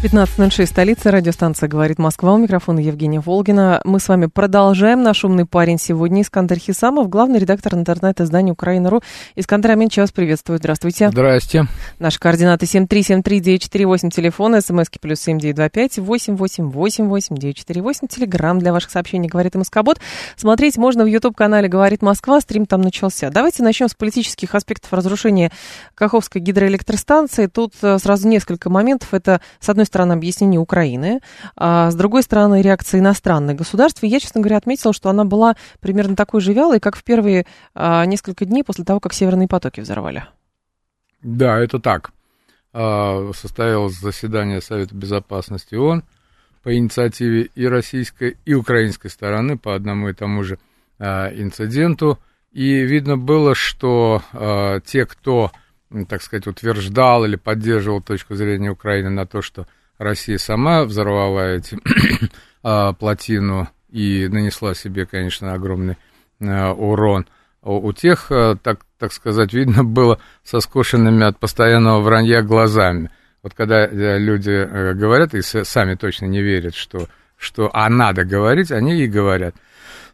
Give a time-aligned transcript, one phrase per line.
[0.00, 2.32] 15.06, столица, радиостанция «Говорит Москва».
[2.32, 3.80] У микрофона Евгения Волгина.
[3.82, 5.02] Мы с вами продолжаем.
[5.02, 9.02] Наш умный парень сегодня Искандер Хисамов, главный редактор интернет-издания «Украина.ру».
[9.34, 10.60] Искандер Аминч, вас приветствую.
[10.60, 11.10] Здравствуйте.
[11.10, 11.66] Здрасте.
[11.98, 19.98] Наши координаты 7373948, телефон, смски плюс 7925 8888948, телеграмм для ваших сообщений «Говорит МСК-бот».
[20.36, 23.30] Смотреть можно в YouTube-канале «Говорит Москва», стрим там начался.
[23.30, 25.50] Давайте начнем с политических аспектов разрушения
[25.96, 27.46] Каховской гидроэлектростанции.
[27.46, 29.12] Тут э, сразу несколько моментов.
[29.12, 31.20] Это, с одной стороны, объяснение Украины,
[31.56, 34.04] а с другой стороны, реакция иностранных государств.
[34.04, 37.46] И я, честно говоря, отметила, что она была примерно такой же вялой, как в первые
[37.74, 40.24] а, несколько дней после того, как северные потоки взорвали.
[41.22, 42.12] Да, это так.
[42.72, 46.04] А, состоялось заседание Совета Безопасности ООН
[46.62, 50.58] по инициативе и российской, и украинской стороны по одному и тому же
[50.98, 52.18] а, инциденту.
[52.52, 55.50] И видно было, что а, те, кто,
[56.08, 59.66] так сказать, утверждал или поддерживал точку зрения Украины на то, что
[59.98, 61.76] Россия сама взорвала эти
[62.62, 65.96] а, плотину и нанесла себе, конечно, огромный
[66.40, 67.26] а, урон.
[67.62, 73.10] У, тех, а, так, так сказать, видно было со скошенными от постоянного вранья глазами.
[73.42, 78.24] Вот когда э, люди э, говорят и сами точно не верят, что, что а надо
[78.24, 79.54] говорить, они и говорят.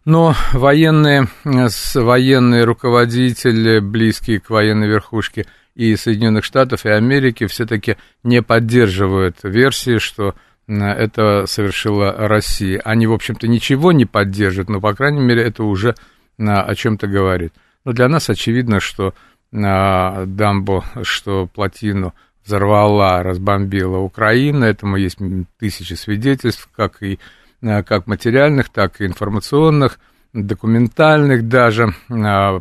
[0.05, 7.97] Но военные, э, военные руководители, близкие к военной верхушке– и Соединенных Штатов, и Америки все-таки
[8.23, 10.35] не поддерживают версии, что
[10.67, 12.81] это совершила Россия.
[12.85, 15.95] Они, в общем-то, ничего не поддерживают, но, по крайней мере, это уже
[16.39, 17.53] о чем-то говорит.
[17.85, 19.15] Но для нас очевидно, что
[19.51, 24.65] дамбу, что плотину взорвала, разбомбила Украина.
[24.65, 25.19] Этому есть
[25.59, 27.19] тысячи свидетельств, как и
[27.61, 29.99] как материальных, так и информационных,
[30.33, 31.95] документальных даже.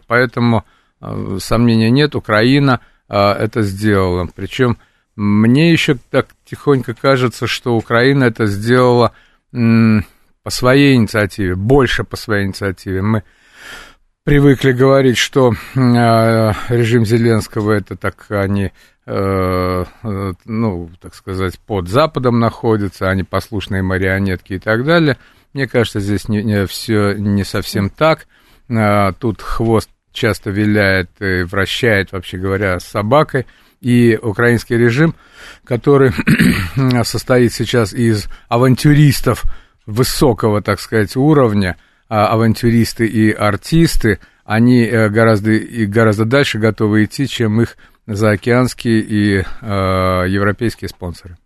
[0.07, 0.65] Поэтому
[1.39, 2.79] сомнения нет, Украина–
[3.15, 4.27] а, это сделала.
[4.35, 4.79] Причем
[5.15, 9.13] мне еще так тихонько кажется, что Украина это сделала
[9.51, 13.03] по своей инициативе, больше по своей инициативе.
[13.03, 13.23] Мы
[14.23, 18.71] привыкли говорить, что а, режим Зеленского это так они,
[19.05, 25.17] э, э, ну, так сказать, под Западом находятся, они послушные марионетки и так далее.
[25.53, 28.25] Мне кажется, здесь не, не, все не совсем так.
[28.71, 33.45] А, тут хвост часто виляет и вращает, вообще говоря, с собакой.
[33.81, 35.13] И украинский режим,
[35.65, 36.11] который
[37.03, 39.43] состоит сейчас из авантюристов
[39.85, 41.75] высокого, так сказать, уровня,
[42.07, 47.75] а авантюристы и артисты, они э, гораздо, и гораздо дальше готовы идти, чем их
[48.07, 49.43] заокеанские и э,
[50.29, 51.37] европейские спонсоры.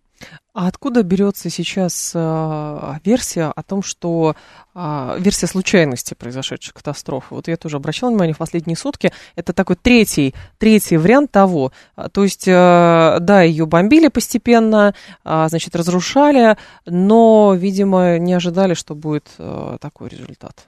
[0.58, 4.34] А откуда берется сейчас э, версия о том, что
[4.74, 7.26] э, версия случайности произошедшей катастрофы?
[7.36, 9.12] Вот я тоже обращала внимание в последние сутки.
[9.36, 11.70] Это такой третий, третий вариант того.
[12.10, 18.96] То есть, э, да, ее бомбили постепенно, э, значит, разрушали, но, видимо, не ожидали, что
[18.96, 20.66] будет э, такой результат.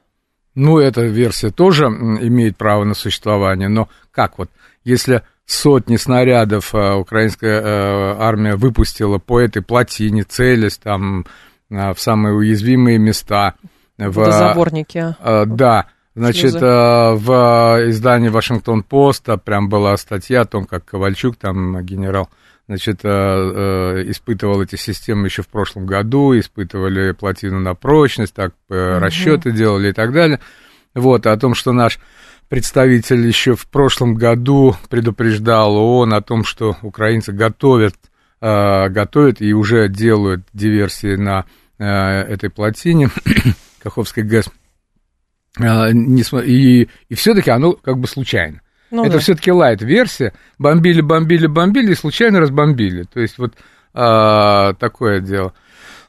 [0.54, 4.50] Ну, эта версия тоже имеет право на существование, но как вот,
[4.84, 11.26] если сотни снарядов э, украинская э, армия выпустила по этой плотине, целясь там
[11.70, 13.54] э, в самые уязвимые места.
[13.98, 15.14] В Водозаборники.
[15.22, 15.86] Да.
[16.16, 16.66] Значит, Шлюзы.
[16.66, 22.28] в издании Вашингтон-Поста прям была статья о том, как Ковальчук, там генерал,
[22.66, 28.76] значит, испытывал эти системы еще в прошлом году, испытывали плотину на прочность, так угу.
[28.98, 30.40] расчеты делали и так далее.
[30.94, 32.00] Вот, о том, что наш
[32.50, 37.94] представитель еще в прошлом году предупреждал ООН о том, что украинцы готовят,
[38.42, 41.46] э, готовят и уже делают диверсии на
[41.78, 43.08] э, этой плотине
[43.82, 44.50] Каховской ГЭС.
[45.60, 48.60] Э, и, и все-таки оно как бы случайно.
[48.90, 49.18] Ну, Это да.
[49.20, 50.32] все-таки лайт-версия.
[50.58, 53.04] Бомбили, бомбили, бомбили и случайно разбомбили.
[53.04, 53.54] То есть вот
[53.94, 55.54] а, такое дело.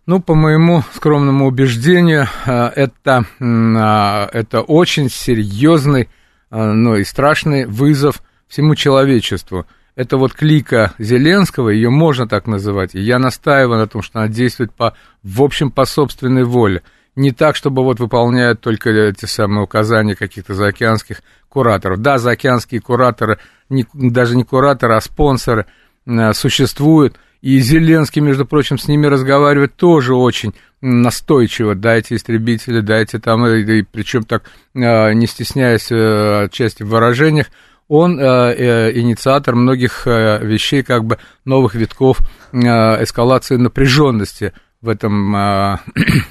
[0.07, 6.09] Ну, по моему скромному убеждению, это, это очень серьезный
[6.51, 9.65] а, ну и страшный вызов всему человечеству.
[9.95, 14.27] Это вот клика Зеленского, ее можно так называть, и я настаиваю на том, что она
[14.27, 16.83] действует по, в общем по собственной воле.
[17.15, 21.99] Не так, чтобы вот выполняют только эти самые указания каких-то заокеанских кураторов.
[22.01, 23.37] Да, заокеанские кураторы,
[23.69, 25.65] не, даже не кураторы, а спонсоры
[26.05, 31.75] э, существуют, И Зеленский, между прочим, с ними разговаривает тоже очень настойчиво.
[31.75, 34.43] Дайте истребители, дайте там, и, и причем так,
[34.73, 37.47] э, не стесняясь э, отчасти в выражениях,
[37.87, 42.19] он э, э, инициатор многих э, вещей, как бы новых витков
[42.51, 42.57] э,
[43.03, 45.35] эскалации напряженности в этом.
[45.35, 45.79] Э, а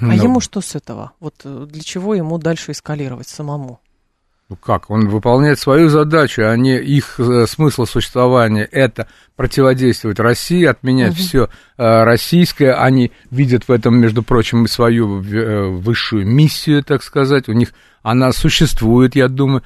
[0.01, 1.13] ну, ему что с этого?
[1.21, 3.81] Вот э, для чего ему дальше эскалировать самому?
[4.51, 8.65] Ну как, он выполняет свою задачу, а не их э, смысл существования.
[8.65, 9.07] Это
[9.37, 11.21] противодействовать России, отменять угу.
[11.21, 11.49] все
[11.79, 12.75] э, российское.
[12.75, 17.49] Они видят в этом, между прочим, и свою э, высшую миссию, так сказать.
[17.49, 19.63] У них она существует, я думаю.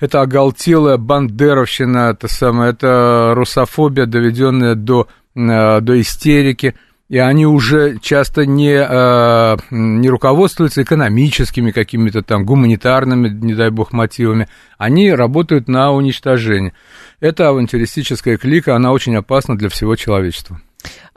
[0.00, 6.74] Это оголтелая бандеровщина, это самое, это русофобия, доведенная до, до истерики
[7.08, 13.92] и они уже часто не, э, не руководствуются экономическими какими-то там гуманитарными, не дай бог,
[13.92, 14.48] мотивами,
[14.78, 16.72] они работают на уничтожение.
[17.20, 20.60] Эта авантюристическая клика, она очень опасна для всего человечества.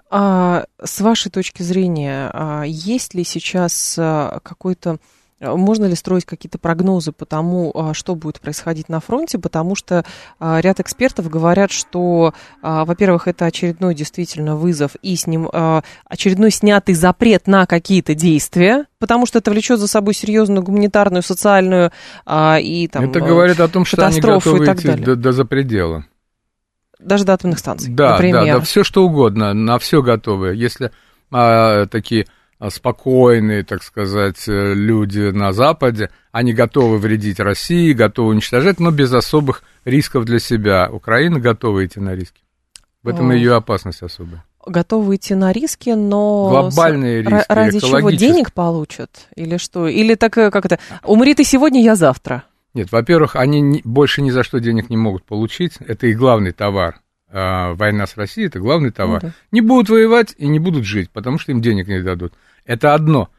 [0.10, 5.00] А, с вашей точки зрения, а, есть ли сейчас а, какой-то
[5.40, 9.38] можно ли строить какие-то прогнозы по тому, а, что будет происходить на фронте?
[9.38, 10.04] Потому что
[10.40, 15.50] а, ряд экспертов говорят, что, а, во-первых, это очередной действительно вызов и с ним
[16.10, 21.92] очередной снятый запрет на какие-то действия, потому что это влечет за собой серьезную гуманитарную, социальную
[22.28, 26.06] и там Это говорит о том, что они готовы идти до, до запредела.
[27.00, 28.46] Даже до атомных станций, да, например.
[28.46, 30.56] Да, да, все что угодно, на все готовы.
[30.56, 30.92] Если
[31.32, 32.37] а, такие а,
[32.70, 39.14] спокойные, так сказать, э, люди на Западе, они готовы вредить России, готовы уничтожать, но без
[39.14, 40.90] особых рисков для себя.
[40.92, 42.42] Украина готова идти на риски.
[43.04, 44.44] В этом ее опасность особая.
[44.66, 49.88] Готовы идти на риски, но глобальные риски, ради чего денег получат или что?
[49.88, 50.80] Или так э, как это?
[51.04, 52.44] Умри ты сегодня, я завтра.
[52.74, 55.78] Нет, во-первых, они не, больше ни за что денег не могут получить.
[55.80, 57.00] Это их главный товар.
[57.30, 59.24] А, война с Россией это главный товар.
[59.24, 59.36] Ну, да.
[59.52, 62.34] Не будут воевать и не будут жить, потому что им денег не дадут.
[62.68, 63.30] Это одно.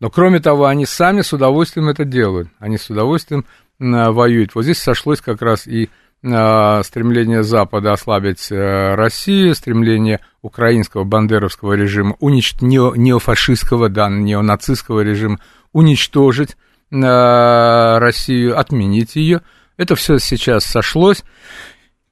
[0.00, 2.48] Но кроме того, они сами с удовольствием это делают.
[2.58, 3.44] Они с удовольствием
[3.80, 4.54] а, воюют.
[4.54, 5.90] Вот здесь сошлось как раз и
[6.24, 15.02] а, стремление Запада ослабить а, Россию, стремление украинского бандеровского режима, уничтожить нео, неофашистского, да, неонацистского
[15.02, 15.38] режима,
[15.72, 16.56] уничтожить
[16.92, 19.42] а, Россию, отменить ее.
[19.76, 21.22] Это все сейчас сошлось.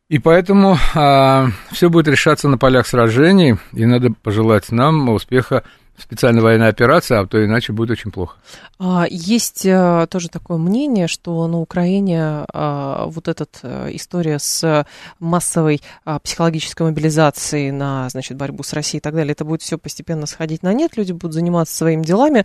[0.09, 5.65] И поэтому а, все будет решаться на полях сражений, и надо пожелать нам успеха
[5.99, 8.37] специальная военная операция, а то иначе будет очень плохо.
[8.79, 14.87] А, есть э, тоже такое мнение, что на Украине а, вот эта э, история с
[15.19, 19.79] массовой а, психологической мобилизацией на значит, борьбу с Россией и так далее, это будет все
[19.79, 22.45] постепенно сходить на нет, люди будут заниматься своими делами.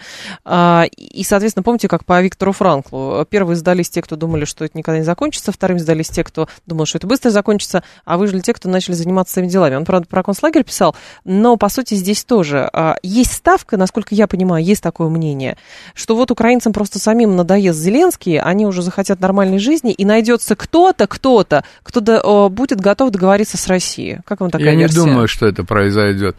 [0.98, 3.26] И, соответственно, помните, как по Виктору Франклу.
[3.30, 6.86] Первые сдались те, кто думали, что это никогда не закончится, вторым сдались те, кто думал,
[6.86, 9.76] что это быстро закончится, а выжили те, кто начали заниматься своими делами.
[9.76, 10.96] Он, правда, про концлагерь писал,
[11.26, 12.70] но, по сути, здесь тоже
[13.04, 15.58] есть ставка, насколько я понимаю, есть такое мнение,
[15.96, 21.08] что вот украинцам просто самим надоест Зеленский, они уже захотят нормальной жизни, и найдется кто-то,
[21.08, 24.20] кто-то, кто будет готов договориться с Россией.
[24.26, 25.00] Как вам такая Я версия?
[25.00, 26.38] не думаю, что это произойдет.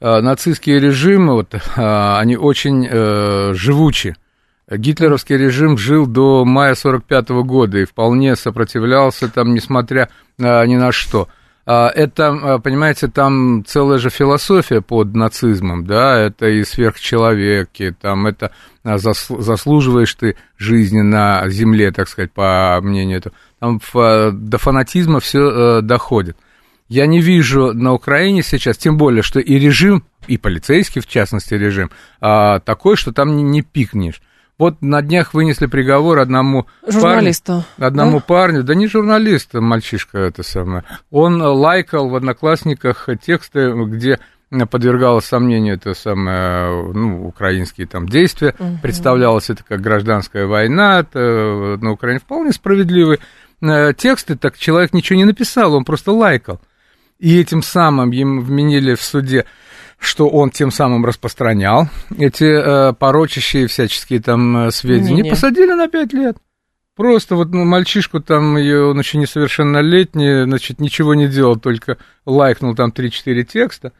[0.00, 4.16] А, нацистские режимы, вот, а, они очень э, живучи.
[4.70, 10.08] Гитлеровский режим жил до мая 45 года и вполне сопротивлялся там, несмотря
[10.38, 11.28] ни на что.
[11.70, 18.26] А, это, а, понимаете, там целая же философия под нацизмом, да, это и сверхчеловеки, там
[18.26, 18.52] это
[18.84, 23.34] а, заслуживаешь ты жизни на земле, так сказать, по мнению этого.
[23.58, 26.38] Там до фанатизма все доходит.
[26.88, 31.52] Я не вижу на Украине сейчас, тем более, что и режим, и полицейский, в частности,
[31.52, 34.22] режим, такой, что там не пикнешь.
[34.58, 37.64] Вот на днях вынесли приговор одному журналисту.
[37.76, 38.24] Парню, одному да?
[38.26, 40.82] парню, да не журналист, мальчишка это самое.
[41.10, 44.18] Он лайкал в одноклассниках тексты, где
[44.70, 48.78] подвергалось сомнению это самое, ну, украинские там действия, угу.
[48.82, 53.20] представлялось это как гражданская война, это на Украине вполне справедливые
[53.60, 56.60] э, тексты, так человек ничего не написал, он просто лайкал.
[57.18, 59.44] И этим самым им вменили в суде
[59.98, 65.88] что он тем самым распространял эти э, порочащие всяческие там э, сведения, не, посадили на
[65.88, 66.36] пять лет.
[66.94, 72.90] Просто вот ну, мальчишку там, он еще несовершеннолетний, значит, ничего не делал, только лайкнул там
[72.90, 73.92] 3-4 текста.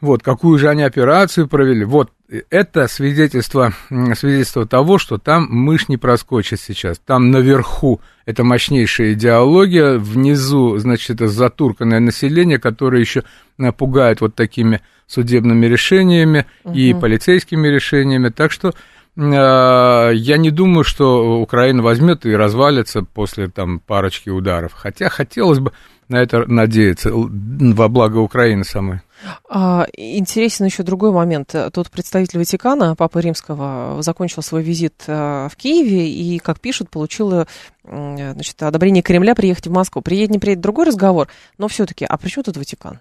[0.00, 1.84] Вот, какую же они операцию провели.
[1.84, 2.10] Вот,
[2.50, 6.98] это свидетельство, свидетельство того, что там мышь не проскочит сейчас.
[6.98, 13.24] Там наверху это мощнейшая идеология, внизу, значит, это затурканное население, которое еще
[13.58, 16.74] э, пугает вот такими судебными решениями угу.
[16.74, 18.30] и полицейскими решениями.
[18.30, 18.74] Так что
[19.16, 24.72] я не думаю, что Украина возьмет и развалится после там парочки ударов.
[24.72, 25.70] Хотя хотелось бы
[26.08, 29.02] на это надеяться во благо Украины самой.
[29.48, 31.54] А, интересен еще другой момент.
[31.72, 37.46] Тут представитель Ватикана, Папа Римского, закончил свой визит в Киеве и, как пишут, получил
[37.84, 40.02] значит, одобрение Кремля приехать в Москву.
[40.02, 42.98] Приедет, не приедет, другой разговор, но все-таки, а при чем тут Ватикан?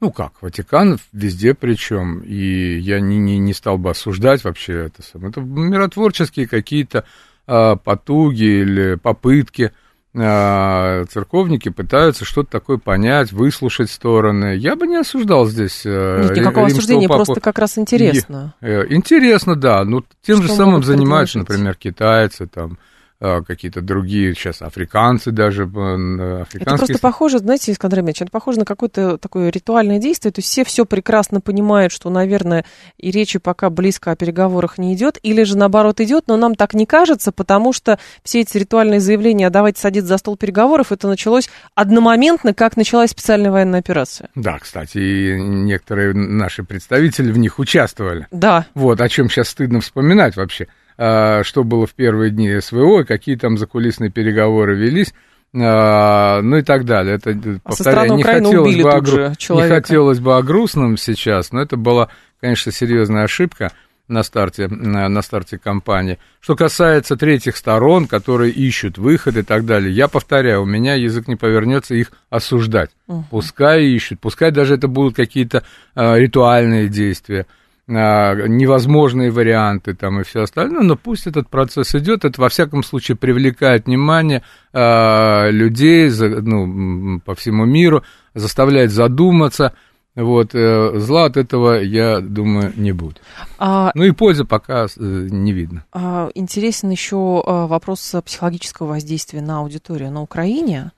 [0.00, 5.02] Ну как, Ватикан везде причем, и я не, не, не стал бы осуждать вообще это.
[5.14, 7.04] Это миротворческие какие-то
[7.46, 9.72] а, потуги или попытки–
[10.18, 14.56] а, церковники пытаются что-то такое понять, выслушать стороны.
[14.56, 17.24] Я бы не осуждал здесь э, Нет, никакого осуждения, папу.
[17.24, 18.54] просто как раз интересно.
[18.62, 19.84] И, э, интересно, да.
[19.84, 22.78] Ну, тем что же самым занимаются, например, китайцы, там,
[23.18, 25.62] какие-то другие сейчас африканцы даже.
[25.64, 26.62] Африканские...
[26.62, 30.32] Это просто похоже, знаете, Искандер Ильич, это похоже на какое-то такое ритуальное действие.
[30.32, 32.64] То есть все все прекрасно понимают, что, наверное,
[32.98, 36.74] и речи пока близко о переговорах не идет, или же наоборот идет, но нам так
[36.74, 41.08] не кажется, потому что все эти ритуальные заявления, а давайте садиться за стол переговоров, это
[41.08, 44.30] началось одномоментно, как началась специальная военная операция.
[44.34, 48.26] Да, кстати, и некоторые наши представители в них участвовали.
[48.30, 48.66] Да.
[48.74, 50.68] Вот, о чем сейчас стыдно вспоминать вообще.
[50.98, 55.12] А, что было в первые дни СВО, какие там закулисные переговоры велись,
[55.54, 57.16] а, ну и так далее.
[57.16, 57.30] Это,
[57.64, 59.18] а повторяю, не хотелось, бы о, гру...
[59.28, 62.08] не хотелось бы о грустном сейчас, но это была,
[62.40, 63.72] конечно, серьезная ошибка
[64.08, 66.18] на старте, на старте кампании.
[66.40, 71.28] Что касается третьих сторон, которые ищут выход и так далее, я повторяю, у меня язык
[71.28, 72.90] не повернется их осуждать.
[73.08, 73.24] Угу.
[73.30, 77.46] Пускай ищут, пускай даже это будут какие-то а, ритуальные действия.
[77.88, 82.82] А, невозможные варианты там и все остальное, но пусть этот процесс идет, это во всяком
[82.82, 88.02] случае привлекает внимание э, людей ну, по всему миру,
[88.34, 89.72] заставляет задуматься,
[90.16, 93.22] вот, э, зла от этого, я думаю, не будет.
[93.58, 95.84] А, ну и пользы пока э, не видно.
[95.92, 100.90] А, интересен еще э, вопрос психологического воздействия на аудиторию на Украине.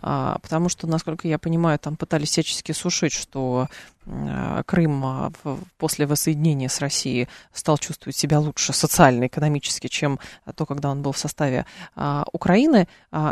[0.00, 3.68] А, потому что, насколько я понимаю, там пытались всячески сушить, что
[4.06, 5.32] а, Крым а,
[5.76, 10.18] после воссоединения с Россией стал чувствовать себя лучше социально, экономически, чем
[10.54, 11.66] то, когда он был в составе
[12.32, 12.88] Украины.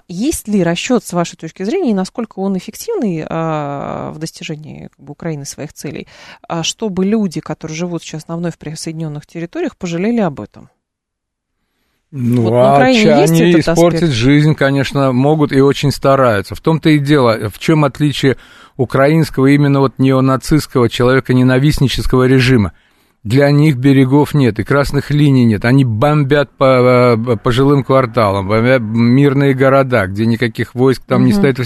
[0.08, 5.12] Есть ли расчет, с вашей точки зрения, и насколько он эффективный в достижении как бы,
[5.12, 6.06] Украины своих целей,
[6.62, 10.70] чтобы люди, которые живут сейчас на вновь присоединенных территориях, пожалели об этом?
[12.12, 14.12] Ну, вот а они испортить аспект?
[14.12, 16.54] жизнь, конечно, могут и очень стараются.
[16.54, 18.36] В том-то и дело, в чем отличие
[18.76, 22.72] украинского именно вот неонацистского человека-ненавистнического режима.
[23.26, 25.64] Для них берегов нет и красных линий нет.
[25.64, 31.26] Они бомбят по, э, по жилым кварталам, бомбят мирные города, где никаких войск там угу.
[31.26, 31.59] не стоит,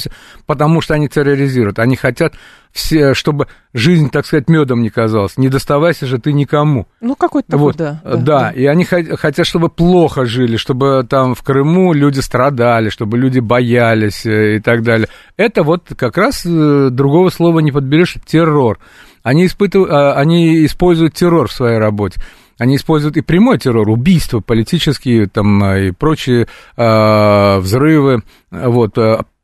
[0.47, 1.79] потому что они терроризируют.
[1.79, 2.33] Они хотят,
[2.73, 5.37] все, чтобы жизнь, так сказать, медом не казалась.
[5.37, 6.87] Не доставайся же ты никому.
[7.03, 8.17] Ну, какой-то вот, да, да.
[8.17, 13.41] Да, и они хотят, чтобы плохо жили, чтобы там в Крыму люди страдали, чтобы люди
[13.41, 15.09] боялись э, и так далее.
[15.37, 18.79] Это вот как раз э, другого слова не подберешь, террор.
[19.23, 22.21] Они, испытывают, а, они используют террор в своей работе.
[22.59, 26.47] Они используют и прямой террор, убийства политические там, а, и прочие
[26.77, 28.99] э, взрывы, вот,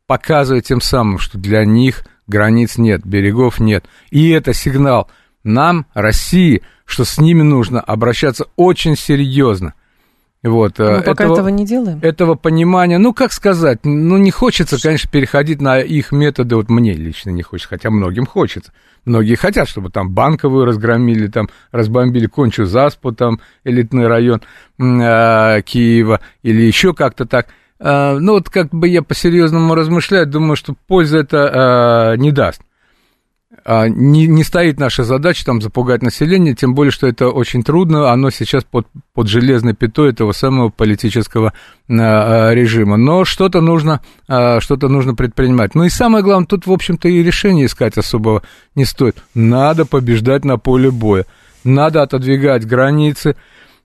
[0.05, 3.85] показывая тем самым, что для них границ нет, берегов нет.
[4.11, 5.09] И это сигнал
[5.43, 9.73] нам, России, что с ними нужно обращаться очень серьезно.
[10.43, 11.99] Вот, Мы пока этого, этого не делаем.
[12.01, 16.93] Этого понимания, ну, как сказать, ну, не хочется, конечно, переходить на их методы, вот мне
[16.93, 18.71] лично не хочется, хотя многим хочется.
[19.07, 24.41] Многие хотят, чтобы там банковую разгромили, там разбомбили кончу заспу, там элитный район
[24.77, 27.47] э, Киева, или еще как-то так.
[27.79, 32.61] Э, ну, вот как бы я по-серьезному размышляю, думаю, что пользы это э, не даст.
[33.63, 38.11] А, не, не стоит наша задача там запугать население, тем более, что это очень трудно,
[38.11, 41.53] оно сейчас под, под железной пятой этого самого политического
[41.89, 42.97] а, режима.
[42.97, 45.75] Но что-то нужно, а, что-то нужно предпринимать.
[45.75, 48.43] Ну и самое главное, тут, в общем-то, и решение искать особого
[48.75, 49.23] не стоит.
[49.33, 51.25] Надо побеждать на поле боя,
[51.63, 53.33] надо отодвигать границы, Э,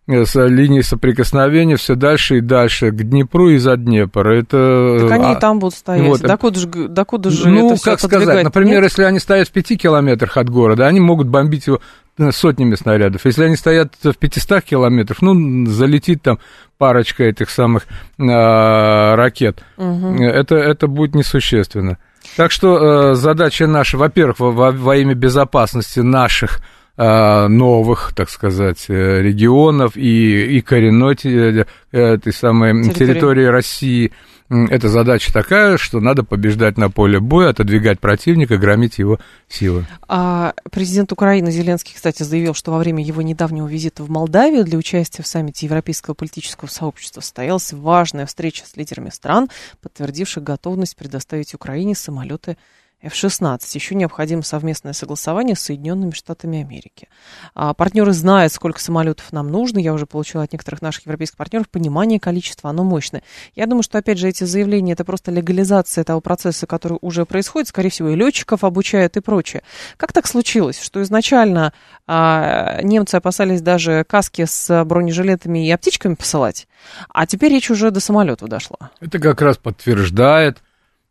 [0.09, 4.27] с линии соприкосновения все дальше и дальше к Днепру и за Днепр.
[4.29, 4.99] Это...
[5.01, 6.09] Так они а, и там будут стоять.
[6.09, 6.21] Вот.
[6.21, 8.91] Докуда же, докуда же ну, это как сказать, например, Нет?
[8.91, 11.81] если они стоят в пяти километрах от города, они могут бомбить его
[12.19, 13.25] э, сотнями снарядов.
[13.25, 16.41] Если они стоят в 500 километрах, ну, залетит там
[16.79, 17.85] парочка этих самых
[18.19, 19.63] э, ракет.
[19.77, 20.17] Угу.
[20.21, 21.99] Это, это будет несущественно.
[22.37, 28.85] Так что э, задача наша, во-первых, во, во имя безопасности наших Э, новых, так сказать,
[28.89, 32.99] э, регионов и, и коренной э, этой самой территории.
[32.99, 34.13] территории России,
[34.51, 39.19] эта задача такая, что надо побеждать на поле боя, отодвигать противника, громить его
[39.49, 39.87] силы.
[40.09, 44.77] А президент Украины Зеленский, кстати, заявил, что во время его недавнего визита в Молдавию для
[44.77, 49.49] участия в саммите Европейского политического сообщества состоялась важная встреча с лидерами стран,
[49.81, 52.59] подтвердивших готовность предоставить Украине самолеты
[53.03, 53.61] F-16.
[53.75, 57.09] Еще необходимо совместное согласование с Соединенными Штатами Америки.
[57.55, 59.79] А партнеры знают, сколько самолетов нам нужно.
[59.79, 63.23] Я уже получила от некоторых наших европейских партнеров понимание количества, оно мощное.
[63.55, 67.69] Я думаю, что, опять же, эти заявления, это просто легализация того процесса, который уже происходит.
[67.69, 69.63] Скорее всего, и летчиков обучают и прочее.
[69.97, 71.73] Как так случилось, что изначально
[72.07, 76.69] а, немцы опасались даже каски с бронежилетами и аптечками посылать,
[77.09, 78.91] а теперь речь уже до самолетов дошла?
[79.01, 80.63] Это как раз подтверждает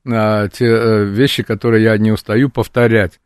[0.06, 3.20] а, те а, вещи, которые я не устаю повторять.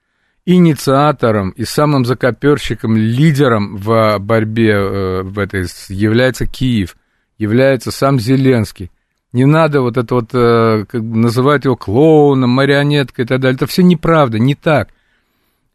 [0.46, 6.96] Инициатором и самым закоперщиком, лидером в борьбе а, в этой является Киев,
[7.38, 8.91] является сам Зеленский.
[9.34, 13.55] Не надо вот это вот а, называть его клоуном, марионеткой и так далее.
[13.55, 14.89] Это все неправда, не так.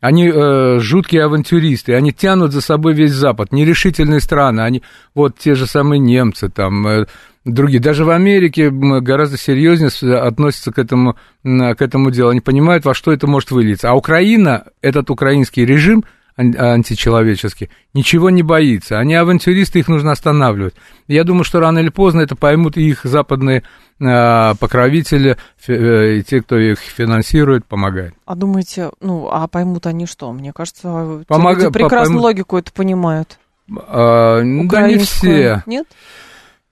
[0.00, 4.82] Они э, жуткие авантюристы, они тянут за собой весь Запад, нерешительные страны, они
[5.14, 7.06] вот те же самые немцы, там, э,
[7.44, 7.80] другие.
[7.80, 12.30] Даже в Америке гораздо серьезнее относятся к этому, к этому делу.
[12.30, 13.90] Они понимают, во что это может вылиться.
[13.90, 16.04] А Украина, этот украинский режим
[16.40, 18.98] античеловеческий, ничего не боится.
[18.98, 20.74] Они авантюристы, их нужно останавливать.
[21.06, 23.62] Я думаю, что рано или поздно это поймут их западные
[24.02, 28.14] а, покровители э, и те, кто их финансирует, помогают.
[28.24, 30.32] А думаете, ну, а поймут они что?
[30.32, 31.56] Мне кажется, Помог...
[31.56, 32.22] люди прекрасно поймут...
[32.22, 33.38] логику это понимают.
[33.76, 35.62] А, да не все.
[35.66, 35.86] Нет?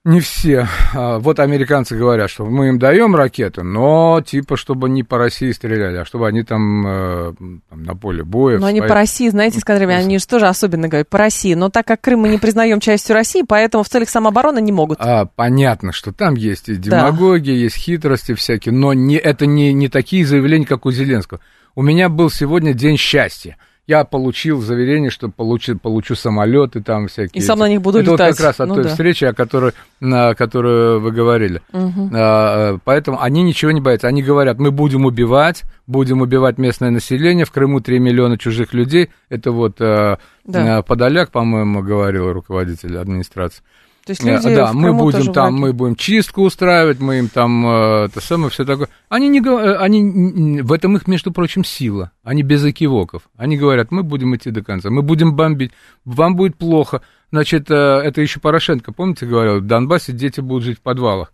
[0.09, 0.67] Не все.
[0.95, 5.53] А, вот американцы говорят, что мы им даем ракеты, но типа, чтобы не по России
[5.53, 7.35] стреляли, а чтобы они там, э,
[7.69, 8.59] там на поле боя.
[8.59, 11.53] Но они по России, знаете, сказали, они же тоже особенно говорят, по России.
[11.53, 14.99] Но так как Крым мы не признаем частью России, поэтому в целях самообороны не могут.
[14.99, 17.61] А, понятно, что там есть и демагогия, да.
[17.61, 21.41] есть хитрости всякие, но не, это не, не такие заявления, как у Зеленского.
[21.75, 23.59] У меня был сегодня день счастья
[23.89, 27.43] я получил заверение, что получу, получу самолеты там всякие.
[27.43, 28.29] И сам на них буду Это летать.
[28.29, 28.91] вот как раз от ну, той да.
[28.91, 31.63] встречи, о которой, на которую вы говорили.
[31.73, 32.11] Угу.
[32.13, 34.07] А, поэтому они ничего не боятся.
[34.07, 37.47] Они говорят, мы будем убивать, будем убивать местное население.
[37.47, 39.09] В Крыму 3 миллиона чужих людей.
[39.31, 40.83] Это вот а, да.
[40.83, 43.63] Подоляк, по-моему, говорил руководитель администрации.
[44.09, 48.05] То есть люди да, мы будем там, мы будем чистку устраивать, мы им там э,
[48.07, 48.89] это самое все такое.
[49.11, 52.11] Они не э, они в этом их, между прочим, сила.
[52.23, 53.29] Они без экивоков.
[53.37, 55.73] Они говорят, мы будем идти до конца, мы будем бомбить,
[56.07, 57.03] вам будет плохо.
[57.31, 61.31] Значит, э, это еще Порошенко, помните, говорил, в Донбассе дети будут жить в подвалах.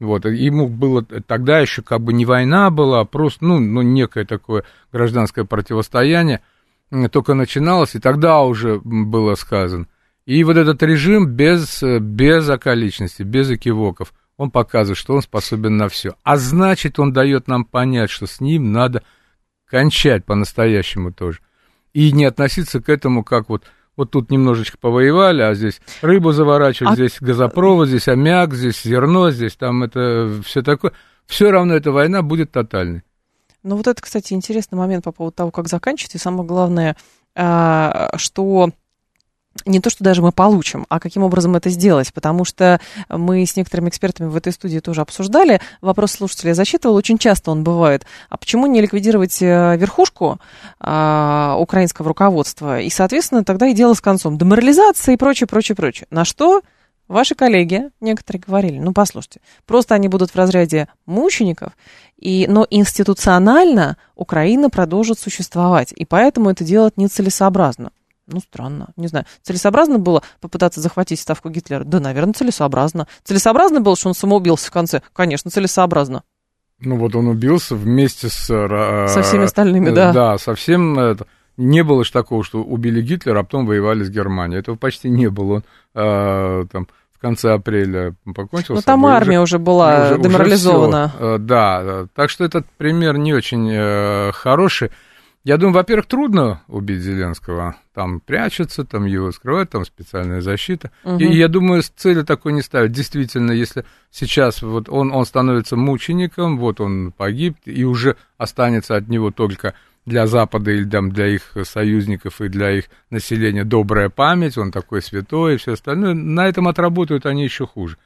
[0.00, 4.24] Вот, ему было тогда еще как бы не война была, а просто, ну, ну, некое
[4.24, 6.40] такое гражданское противостояние
[7.12, 9.88] только начиналось, и тогда уже было сказано–
[10.28, 15.88] и вот этот режим без, без околичности, без экивоков, он показывает, что он способен на
[15.88, 16.16] все.
[16.22, 19.02] А значит, он дает нам понять, что с ним надо
[19.64, 21.38] кончать по-настоящему тоже.
[21.94, 23.64] И не относиться к этому как вот
[23.96, 26.94] вот тут немножечко повоевали, а здесь рыбу заворачивать, а...
[26.94, 30.92] здесь газопровод, здесь аммиак, здесь зерно, здесь там это все такое.
[31.26, 33.02] Все равно эта война будет тотальной.
[33.62, 36.16] Ну вот это, кстати, интересный момент по поводу того, как заканчивать.
[36.16, 36.96] И самое главное,
[37.34, 38.72] а, что
[39.66, 43.56] не то, что даже мы получим, а каким образом это сделать, потому что мы с
[43.56, 45.60] некоторыми экспертами в этой студии тоже обсуждали.
[45.80, 48.06] Вопрос слушателя я зачитывал, очень часто он бывает.
[48.28, 50.38] А почему не ликвидировать э, верхушку
[50.80, 52.80] а, украинского руководства?
[52.80, 54.38] И, соответственно, тогда и дело с концом.
[54.38, 56.06] Деморализация и прочее, прочее, прочее.
[56.10, 56.62] На что
[57.08, 61.72] Ваши коллеги, некоторые говорили, ну послушайте, просто они будут в разряде мучеников,
[62.18, 67.92] и, но институционально Украина продолжит существовать, и поэтому это делать нецелесообразно.
[68.28, 68.88] Ну, странно.
[68.96, 69.24] Не знаю.
[69.42, 71.84] Целесообразно было попытаться захватить ставку Гитлера?
[71.84, 73.06] Да, наверное, целесообразно.
[73.24, 75.02] Целесообразно было, что он самоубился в конце?
[75.12, 76.22] Конечно, целесообразно.
[76.80, 78.48] Ну, вот он убился вместе с...
[78.50, 80.12] Э, со всеми остальными, да.
[80.12, 81.16] Да, совсем...
[81.56, 84.60] Не было же такого, что убили Гитлера, а потом воевали с Германией.
[84.60, 85.54] Этого почти не было.
[85.54, 85.62] Он
[85.94, 86.86] э, там
[87.18, 91.12] в конце апреля покончил Ну, там армия уже, уже была уже, деморализована.
[91.18, 94.92] Уже э, да, так что этот пример не очень э, хороший.
[95.48, 97.76] Я думаю, во-первых, трудно убить Зеленского.
[97.94, 100.90] Там прячется, там его скрывают, там специальная защита.
[101.04, 101.20] Угу.
[101.20, 102.92] И я думаю, цели такой не ставят.
[102.92, 109.08] Действительно, если сейчас вот он, он становится мучеником, вот он погиб, и уже останется от
[109.08, 109.72] него только
[110.04, 115.00] для Запада или там, для их союзников и для их населения добрая память, он такой
[115.00, 117.96] святой и все остальное, на этом отработают они еще хуже.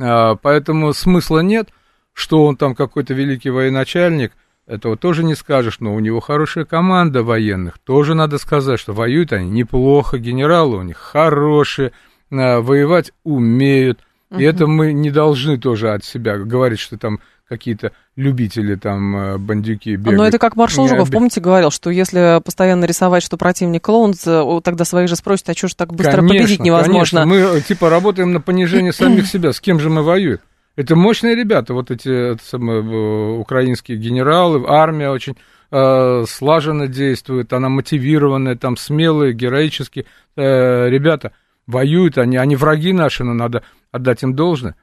[0.00, 1.68] А, поэтому смысла нет,
[2.12, 4.32] что он там какой-то великий военачальник,
[4.66, 7.78] этого тоже не скажешь, но у него хорошая команда военных.
[7.78, 11.92] Тоже надо сказать, что воюют они неплохо, генералы у них хорошие,
[12.30, 14.00] а, воевать умеют.
[14.30, 19.36] И это мы не должны тоже от себя говорить, что там какие-то любители там э,
[19.36, 20.16] бандюки бегают.
[20.16, 24.14] Но это как Маршал Жуков, помните, говорил, что если постоянно рисовать, что противник клоун,
[24.62, 27.24] тогда свои же спросят, а что ж так быстро конечно, победить невозможно?
[27.24, 29.52] Конечно, мы типа работаем на понижение самих себя.
[29.52, 30.38] С кем же мы воюем?
[30.74, 35.36] Это мощные ребята, вот эти самые, э, украинские генералы, армия очень
[35.70, 40.06] э, слаженно действует, она мотивированная, там смелые, героические
[40.36, 41.32] э, ребята
[41.66, 44.74] воюют, они, они враги наши, но надо отдать им должное.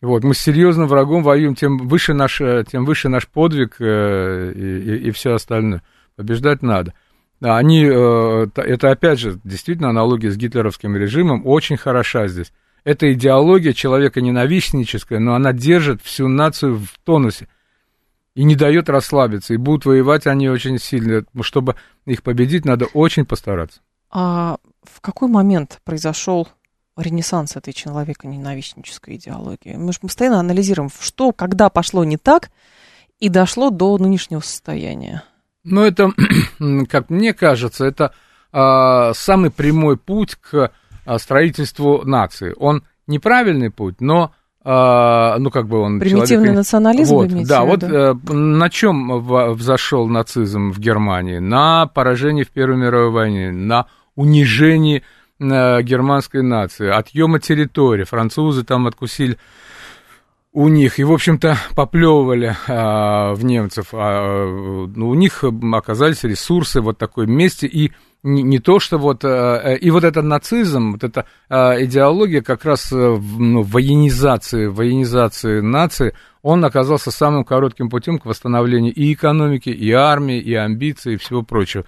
[0.00, 4.52] Вот, мы с серьезным врагом воюем, тем выше наш, э, тем выше наш подвиг э,
[4.54, 5.82] и, и, и все остальное.
[6.16, 6.94] Побеждать надо.
[7.40, 12.52] Они, э, это опять же, действительно аналогия с гитлеровским режимом, очень хороша здесь.
[12.84, 17.48] Это идеология человека ненавистническая, но она держит всю нацию в тонусе
[18.34, 19.54] и не дает расслабиться.
[19.54, 21.24] И будут воевать они очень сильно.
[21.40, 23.80] Чтобы их победить, надо очень постараться.
[24.10, 26.48] А в какой момент произошел
[26.96, 29.76] ренессанс этой человека-ненавистнической идеологии.
[29.76, 32.50] Мы же постоянно анализируем, что, когда пошло не так
[33.20, 35.22] и дошло до нынешнего состояния.
[35.64, 36.10] Ну, это,
[36.88, 38.12] как мне кажется, это
[38.52, 40.72] а, самый прямой путь к
[41.16, 42.54] строительству нации.
[42.58, 44.32] Он неправильный путь, но
[44.70, 45.98] а, ну, как бы он...
[45.98, 46.56] Примитивный человек...
[46.56, 49.22] национализм, вот, Да, вот а, на чем
[49.54, 51.38] взошел нацизм в Германии?
[51.38, 55.02] На поражении в Первой мировой войне, на унижении
[55.40, 58.04] германской нации, отъема территории.
[58.04, 59.38] Французы там откусили
[60.52, 63.88] у них, и, в общем-то, поплевывали в немцев.
[63.92, 67.92] А, ну, у них оказались ресурсы вот такой месте, и
[68.22, 69.24] не, не то, что вот...
[69.24, 76.14] А, и вот этот нацизм, вот эта а, идеология как раз ну, военизации, военизации нации,
[76.42, 81.42] он оказался самым коротким путем к восстановлению и экономики, и армии, и амбиций, и всего
[81.42, 81.84] прочего.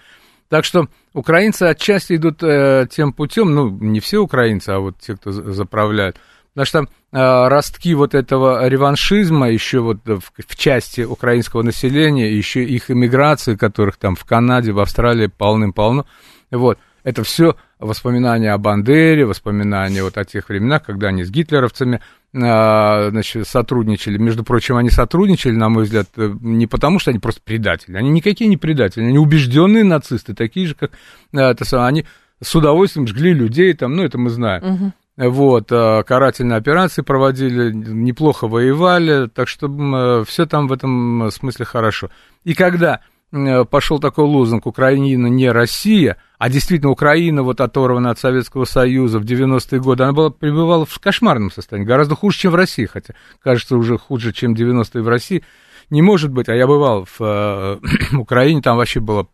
[0.49, 5.14] Так что украинцы отчасти идут э, тем путем, ну, не все украинцы, а вот те,
[5.14, 6.16] кто заправляют,
[6.54, 12.64] потому что э, ростки вот этого реваншизма еще вот в, в части украинского населения, еще
[12.64, 16.06] их иммиграции, которых там в Канаде, в Австралии полным-полно,
[16.50, 22.00] вот, это все воспоминания о Бандере, воспоминания вот о тех временах, когда они с гитлеровцами
[22.34, 24.18] а, значит, сотрудничали.
[24.18, 27.96] Между прочим, они сотрудничали, на мой взгляд, э, не потому, что они просто предатели.
[27.96, 30.92] Они никакие не предатели, они убежденные нацисты, такие же, как
[31.34, 31.88] а, это самое.
[31.88, 32.06] Они
[32.42, 34.62] с удовольствием жгли людей, там, ну, это мы знаем.
[34.64, 34.92] Угу.
[35.28, 41.66] Вот, а, карательные операции проводили, неплохо воевали, так что э, все там в этом смысле
[41.66, 42.11] хорошо.
[42.44, 43.00] И когда
[43.33, 49.20] Э, пошел такой лозунг «Украина не Россия», а действительно Украина, вот оторвана от Советского Союза
[49.20, 53.14] в 90-е годы, она была, пребывала в кошмарном состоянии, гораздо хуже, чем в России, хотя
[53.40, 55.44] кажется уже хуже, чем 90-е в России.
[55.90, 57.78] Не может быть, а я бывал в э,
[58.16, 59.26] Украине, там вообще была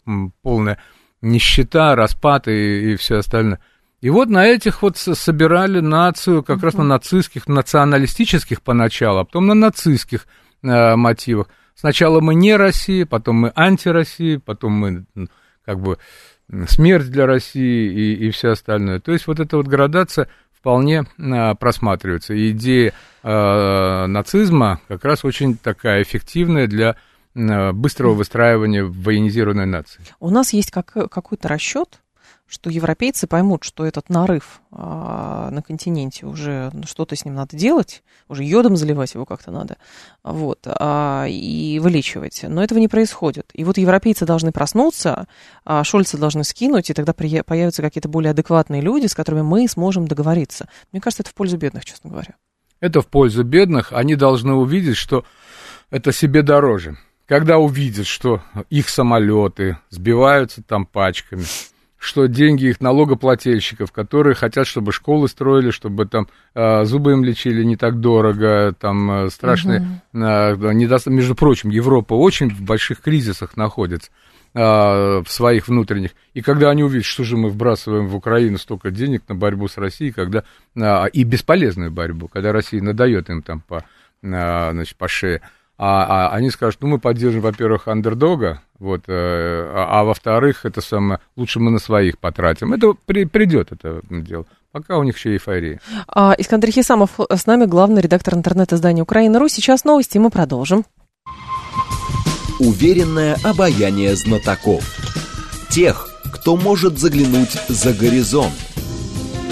[0.42, 0.78] полная
[1.22, 3.60] нищета, распад и, и все остальное.
[4.06, 6.64] И вот на этих вот собирали нацию, как uh-huh.
[6.64, 10.28] раз на нацистских, националистических поначалу, а потом на нацистских
[10.62, 11.48] э, мотивах.
[11.74, 15.06] Сначала мы не Россия, потом мы анти-Россия, потом мы
[15.64, 15.98] как бы
[16.68, 19.00] смерть для России и, и все остальное.
[19.00, 22.32] То есть вот эта вот градация вполне а, просматривается.
[22.32, 22.92] И идея
[23.24, 26.94] а, нацизма как раз очень такая эффективная для
[27.34, 30.04] а, быстрого выстраивания военизированной нации.
[30.20, 31.98] У нас есть как, какой-то расчет,
[32.46, 37.56] что европейцы поймут, что этот нарыв а, на континенте уже ну, что-то с ним надо
[37.56, 39.76] делать, уже йодом заливать его как-то надо,
[40.22, 42.44] вот, а, и вылечивать.
[42.46, 43.50] Но этого не происходит.
[43.52, 45.26] И вот европейцы должны проснуться,
[45.64, 49.66] а Шольца должны скинуть, и тогда при, появятся какие-то более адекватные люди, с которыми мы
[49.68, 50.68] сможем договориться.
[50.92, 52.36] Мне кажется, это в пользу бедных, честно говоря.
[52.78, 53.92] Это в пользу бедных.
[53.92, 55.24] Они должны увидеть, что
[55.90, 56.96] это себе дороже.
[57.26, 61.44] Когда увидят, что их самолеты сбиваются там пачками,
[61.98, 67.64] что деньги их налогоплательщиков, которые хотят, чтобы школы строили, чтобы там э, зубы им лечили
[67.64, 69.80] не так дорого, там э, страшные,
[70.12, 70.20] угу.
[70.72, 71.10] недоста...
[71.10, 74.10] между прочим, Европа очень в больших кризисах находится
[74.54, 76.10] э, в своих внутренних.
[76.34, 79.78] И когда они увидят, что же мы вбрасываем в Украину столько денег на борьбу с
[79.78, 80.44] Россией, когда
[81.12, 83.84] и бесполезную борьбу, когда Россия надает им там по,
[84.20, 85.40] значит, по шее,
[85.78, 90.80] а, а они скажут, ну, мы поддержим, во-первых, андердога, вот, э, а, а во-вторых, это
[90.80, 92.72] самое, лучше мы на своих потратим.
[92.72, 94.46] Это при, придет это дело.
[94.72, 95.80] Пока у них еще эйфория.
[96.08, 99.48] А, Искандер Хисамов с нами, главный редактор интернет-издания «Украина.ру».
[99.48, 100.84] Сейчас новости, мы продолжим.
[102.58, 104.84] Уверенное обаяние знатоков.
[105.70, 108.54] Тех, кто может заглянуть за горизонт.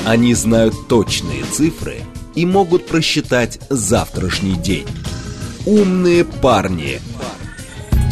[0.07, 1.97] Они знают точные цифры
[2.35, 4.87] и могут просчитать завтрашний день.
[5.67, 7.01] «Умные парни».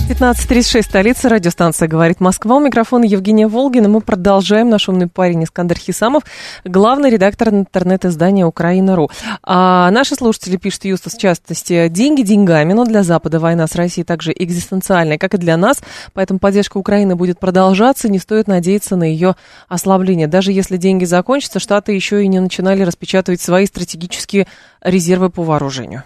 [0.09, 2.57] 15.36, столица, радиостанция «Говорит Москва».
[2.57, 3.89] У микрофона Евгения Волгина.
[3.89, 4.69] Мы продолжаем.
[4.69, 6.25] Наш умный парень Искандер Хисамов,
[6.65, 9.11] главный редактор интернет-издания «Украина.ру».
[9.43, 14.05] А наши слушатели пишут, Юстас, в частности, деньги деньгами, но для Запада война с Россией
[14.05, 15.81] также экзистенциальная, как и для нас.
[16.13, 18.11] Поэтому поддержка Украины будет продолжаться.
[18.11, 19.37] Не стоит надеяться на ее
[19.69, 20.27] ослабление.
[20.27, 24.47] Даже если деньги закончатся, Штаты еще и не начинали распечатывать свои стратегические
[24.83, 26.03] резервы по вооружению.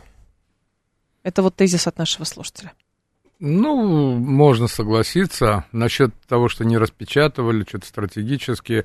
[1.27, 2.73] Это вот тезис от нашего слушателя.
[3.41, 5.65] Ну, можно согласиться.
[5.73, 8.85] Насчет того, что не распечатывали, что-то стратегически.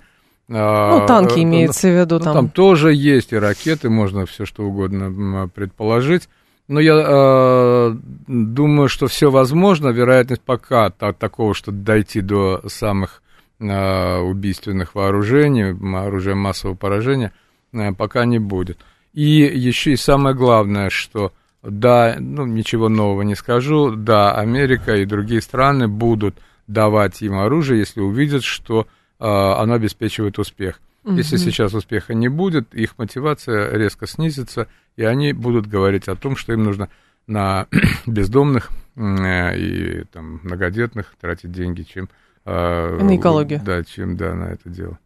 [0.50, 2.34] А, ну, танки э, имеется в виду ну, там.
[2.34, 6.30] Там тоже есть и ракеты, можно все что угодно предположить.
[6.68, 9.90] Но я э, думаю, что все возможно.
[9.90, 13.22] Вероятность пока так, такого, что дойти до самых
[13.60, 17.34] э, убийственных вооружений, оружия массового поражения,
[17.72, 18.80] э, пока не будет.
[19.14, 25.06] И еще и самое главное, что да, ну, ничего нового не скажу, да, Америка и
[25.06, 26.36] другие страны будут
[26.68, 28.88] давать им оружие, если увидят, что
[29.20, 30.80] э, оно обеспечивает успех.
[31.04, 31.16] Угу.
[31.16, 36.36] Если сейчас успеха не будет, их мотивация резко снизится, и они будут говорить о том,
[36.36, 36.90] что им нужно
[37.28, 37.68] на
[38.08, 42.10] бездомных э, и там, многодетных тратить деньги, чем
[42.46, 43.62] э, на экологию.
[43.64, 44.98] Да, чем да, на это дело.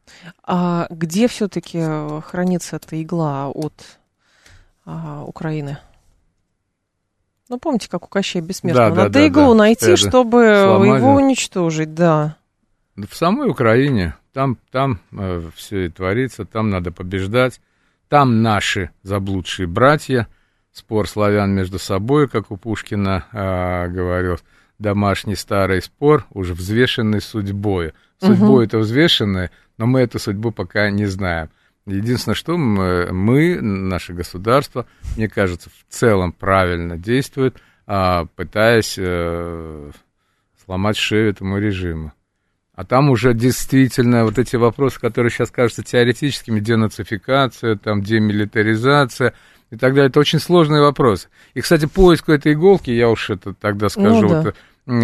[0.43, 1.81] А где все-таки
[2.21, 3.99] хранится эта игла от
[4.85, 5.77] а, Украины?
[7.49, 8.89] Ну, помните, как у Кощея Бессмертного?
[8.89, 10.99] Да, Надо да, иглу да, найти, это чтобы сломали.
[10.99, 12.37] его уничтожить, да.
[12.95, 17.61] В самой Украине, там, там э, все и творится, там надо побеждать.
[18.09, 20.27] Там наши заблудшие братья,
[20.71, 24.37] спор славян между собой, как у Пушкина э, говорил,
[24.79, 27.93] домашний старый спор, уже взвешенный судьбой.
[28.19, 28.61] Судьбой угу.
[28.61, 31.49] это взвешенное, но мы эту судьбу пока не знаем.
[31.85, 39.91] Единственное, что мы, мы, наше государство, мне кажется, в целом правильно действует, а, пытаясь э,
[40.65, 42.11] сломать шею этому режиму.
[42.73, 49.33] А там уже действительно вот эти вопросы, которые сейчас кажутся теоретическими, денацификация, там, демилитаризация
[49.69, 51.29] и так далее, это очень сложные вопросы.
[51.53, 54.41] И, кстати, поиск этой иголки, я уж это тогда скажу, ну, да.
[54.41, 54.55] вот,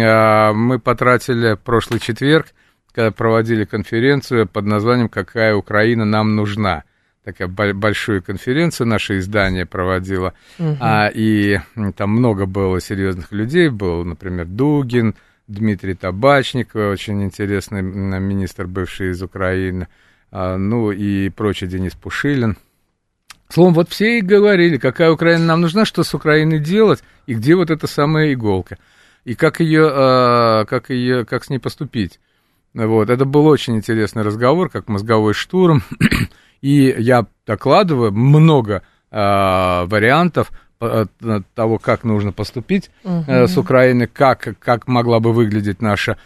[0.02, 2.48] а, мы потратили прошлый четверг
[2.94, 6.84] когда проводили конференцию под названием «Какая Украина нам нужна».
[7.24, 10.76] Такая большую конференцию наше издание проводило, угу.
[10.80, 11.60] а, и
[11.96, 15.14] там много было серьезных людей, был, например, Дугин,
[15.46, 19.86] Дмитрий Табачник, очень интересный министр, бывший из Украины,
[20.32, 22.56] а, ну и прочий Денис Пушилин.
[23.48, 27.54] Словом, вот все и говорили, какая Украина нам нужна, что с Украиной делать, и где
[27.54, 28.78] вот эта самая иголка,
[29.24, 32.18] и как ее, а, как ее, как с ней поступить.
[32.74, 35.82] Вот, это был очень интересный разговор, как мозговой штурм.
[36.62, 41.06] И я докладываю много э, вариантов э,
[41.54, 43.24] того, как нужно поступить угу.
[43.26, 46.16] э, с Украиной, как, как могла бы выглядеть наша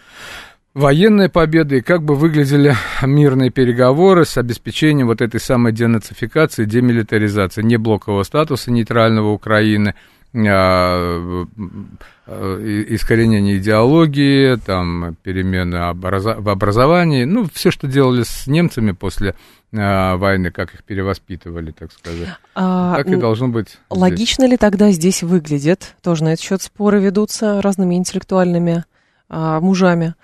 [0.75, 7.63] военная победа и как бы выглядели мирные переговоры с обеспечением вот этой самой денацификации, демилитаризации,
[7.63, 9.95] не блокового статуса нейтрального Украины–
[12.27, 19.35] искоренение идеологии, там, перемены в образовании, ну, все, что делали с немцами после
[19.75, 22.29] а, войны, как их перевоспитывали, так сказать.
[22.55, 23.79] А, так и должно быть.
[23.91, 24.53] Логично здесь.
[24.53, 25.95] ли тогда здесь выглядит?
[26.03, 28.85] Тоже на этот счет споры ведутся разными интеллектуальными
[29.29, 30.15] а, мужами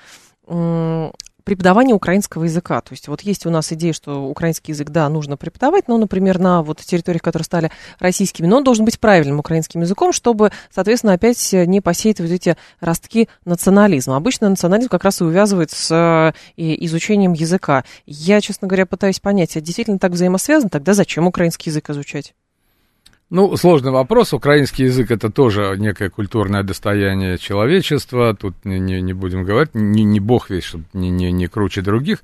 [1.44, 2.80] преподавание украинского языка.
[2.80, 6.38] То есть вот есть у нас идея, что украинский язык, да, нужно преподавать, но, например,
[6.38, 11.14] на вот территориях, которые стали российскими, но он должен быть правильным украинским языком, чтобы, соответственно,
[11.14, 14.16] опять не посеять вот эти ростки национализма.
[14.16, 17.84] Обычно национализм как раз и увязывает с э, изучением языка.
[18.06, 22.34] Я, честно говоря, пытаюсь понять, а действительно так взаимосвязано, тогда зачем украинский язык изучать?
[23.32, 24.34] Ну, сложный вопрос.
[24.34, 28.34] Украинский язык это тоже некое культурное достояние человечества.
[28.34, 31.80] Тут не, не, не будем говорить, не, не бог весь, чтобы не, не, не круче
[31.80, 32.18] других.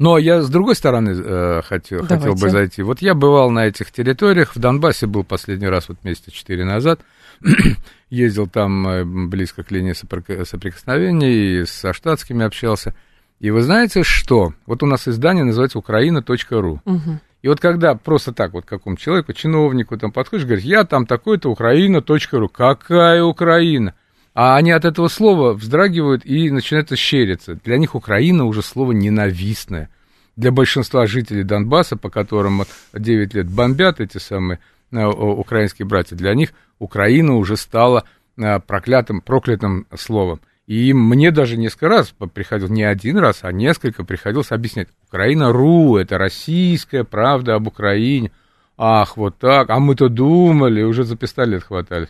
[0.00, 2.82] Но я с другой стороны э, хотел, хотел бы зайти.
[2.82, 4.56] Вот я бывал на этих территориях.
[4.56, 6.98] В Донбассе был последний раз вот месяца четыре назад.
[8.10, 12.96] Ездил там э, близко к линии соприкосновения и со штатскими общался.
[13.38, 14.54] И вы знаете что?
[14.66, 16.80] Вот у нас издание называется украина.ру.
[16.84, 17.20] Угу.
[17.42, 21.50] И вот когда просто так вот какому человеку, чиновнику там подходишь, говоришь, я там такой-то
[21.50, 22.48] Украина.ру.
[22.48, 23.94] Какая Украина?
[24.34, 27.56] А они от этого слова вздрагивают и начинают ощериться.
[27.56, 29.90] Для них Украина уже слово ненавистное.
[30.36, 32.62] Для большинства жителей Донбасса, по которым
[32.94, 34.60] 9 лет бомбят эти самые
[34.92, 38.04] э, украинские братья, для них Украина уже стала
[38.38, 40.40] э, проклятым, проклятым словом.
[40.66, 44.88] И мне даже несколько раз приходилось, не один раз, а несколько приходилось объяснять.
[45.08, 48.30] Украина.ру, это российская правда об Украине.
[48.78, 52.08] Ах, вот так, а мы-то думали, уже за пистолет хватались.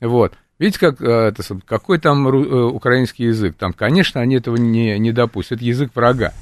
[0.00, 0.34] Вот.
[0.58, 3.56] Видите, как, э, это, какой там э, украинский язык?
[3.56, 5.58] Там, конечно, они этого не, не допустят.
[5.58, 6.32] Это язык врага.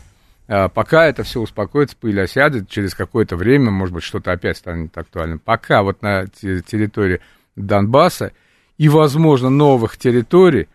[0.48, 4.96] А пока это все успокоится, пыль осядет, через какое-то время, может быть, что-то опять станет
[4.96, 5.38] актуальным.
[5.38, 7.20] Пока вот на территории
[7.56, 8.32] Донбасса
[8.76, 10.68] и, возможно, новых территорий,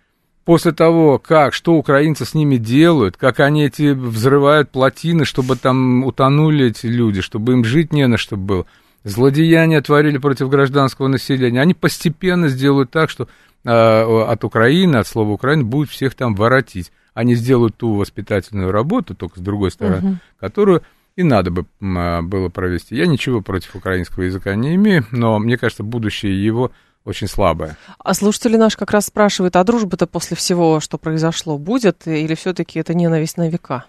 [0.47, 6.05] после того, как, что украинцы с ними делают, как они эти взрывают плотины, чтобы там
[6.05, 8.65] утонули эти люди, чтобы им жить не на что было,
[9.03, 13.27] злодеяния творили против гражданского населения, они постепенно сделают так, что
[13.65, 16.93] э, от Украины, от слова Украина, будет всех там воротить.
[17.13, 20.17] Они сделают ту воспитательную работу, только с другой стороны, угу.
[20.39, 20.81] которую
[21.17, 22.95] и надо бы а, было провести.
[22.95, 26.71] Я ничего против украинского языка не имею, но мне кажется, будущее его
[27.07, 27.77] очень слабая.
[27.99, 32.79] А слушатели наш как раз спрашивают, а дружба-то после всего, что произошло, будет или все-таки
[32.79, 33.85] это ненависть на века?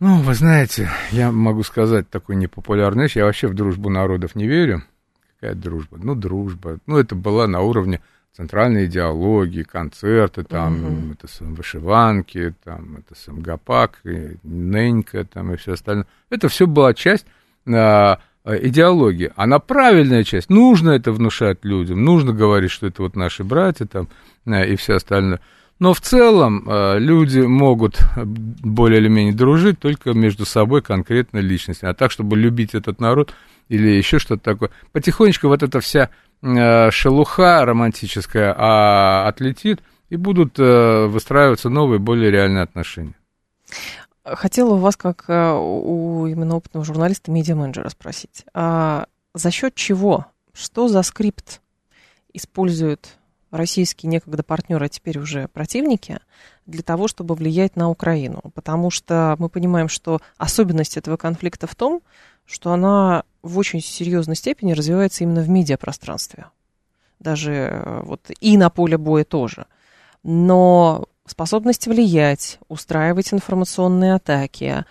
[0.00, 3.16] Ну, вы знаете, я могу сказать такую непопулярную вещь.
[3.16, 4.82] Я вообще в дружбу народов не верю.
[5.40, 5.98] Какая дружба?
[6.02, 6.78] Ну, дружба.
[6.86, 8.00] Ну, это была на уровне
[8.36, 11.12] центральной идеологии, концерты, там, угу.
[11.12, 16.06] это сам вышиванки, там, это сам гапак, и ненька, там, и все остальное.
[16.28, 17.26] Это все была часть
[17.66, 19.32] а, Э, идеологии.
[19.36, 20.50] Она правильная часть.
[20.50, 24.08] Нужно это внушать людям, нужно говорить, что это вот наши братья там
[24.46, 25.40] э, и все остальное.
[25.78, 31.84] Но в целом э, люди могут более или менее дружить только между собой конкретно личности.
[31.84, 33.34] А так, чтобы любить этот народ
[33.68, 34.70] или еще что-то такое.
[34.92, 36.10] Потихонечку вот эта вся
[36.42, 43.14] шелуха романтическая а, отлетит, и будут выстраиваться новые, более реальные отношения.
[44.24, 48.44] Хотела у вас, как э, у именно опытного журналиста, медиа-менеджера спросить.
[48.52, 51.62] А за счет чего, что за скрипт
[52.32, 53.16] используют
[53.50, 56.20] российские некогда партнеры, а теперь уже противники,
[56.66, 58.42] для того, чтобы влиять на Украину?
[58.54, 62.02] Потому что мы понимаем, что особенность этого конфликта в том,
[62.44, 66.46] что она в очень серьезной степени развивается именно в медиапространстве.
[67.18, 69.66] Даже э, вот и на поле боя тоже.
[70.22, 74.84] Но способность влиять, устраивать информационные атаки,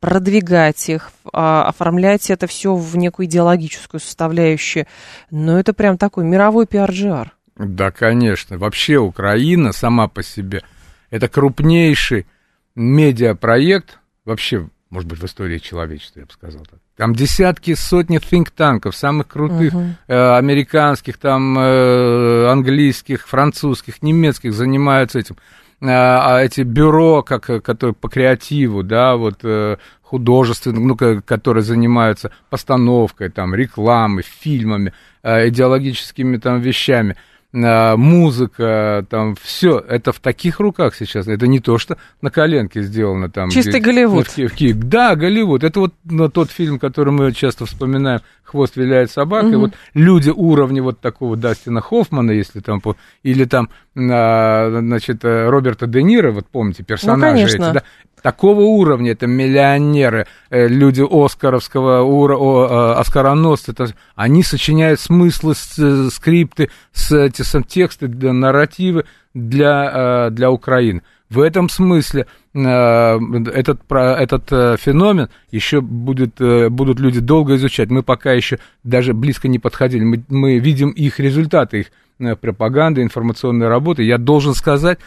[0.00, 4.86] продвигать их, а, оформлять это все в некую идеологическую составляющую.
[5.30, 7.32] Но это прям такой мировой пиар-джиар.
[7.56, 8.58] Да, конечно.
[8.58, 10.62] Вообще Украина сама по себе
[11.10, 12.26] это крупнейший
[12.74, 16.78] медиапроект вообще, может быть, в истории человечества, я бы сказал так.
[16.96, 19.92] Там десятки, сотни think-танков, самых крутых, uh-huh.
[20.08, 25.36] э, американских, там, э, английских, французских, немецких занимаются этим.
[25.82, 31.62] А, а эти бюро, как, э, которые по креативу, да, вот э, художественным, ну, которые
[31.62, 37.16] занимаются постановкой, там, рекламой, фильмами, э, идеологическими там вещами–
[37.56, 41.26] музыка, там все, это в таких руках сейчас.
[41.26, 43.48] Это не то, что на коленке сделано там.
[43.48, 44.26] Чистый где, Голливуд.
[44.26, 45.64] В, в, в, да, Голливуд.
[45.64, 49.54] Это вот ну, тот фильм, который мы часто вспоминаем, «Хвост виляет собакой».
[49.54, 49.60] Угу.
[49.60, 52.82] Вот люди уровня вот такого Дастина Хоффмана, если там,
[53.22, 57.82] или там, значит, Роберта Де Ниро, вот помните, персонажи ну, эти, да,
[58.26, 63.72] такого уровня, это миллионеры, э, люди Оскаровского, ура, э, оскароносцы,
[64.16, 71.02] они сочиняют смыслы, э, скрипты, с, эти, с, тексты, нарративы для, для Украины.
[71.30, 76.40] В этом смысле этот, этот феномен еще будет,
[76.72, 77.90] будут люди долго изучать.
[77.90, 80.04] Мы пока еще даже близко не подходили.
[80.04, 81.86] Мы, мы видим их результаты, их
[82.18, 84.02] пропаганды, информационной работы.
[84.02, 84.98] Я должен сказать,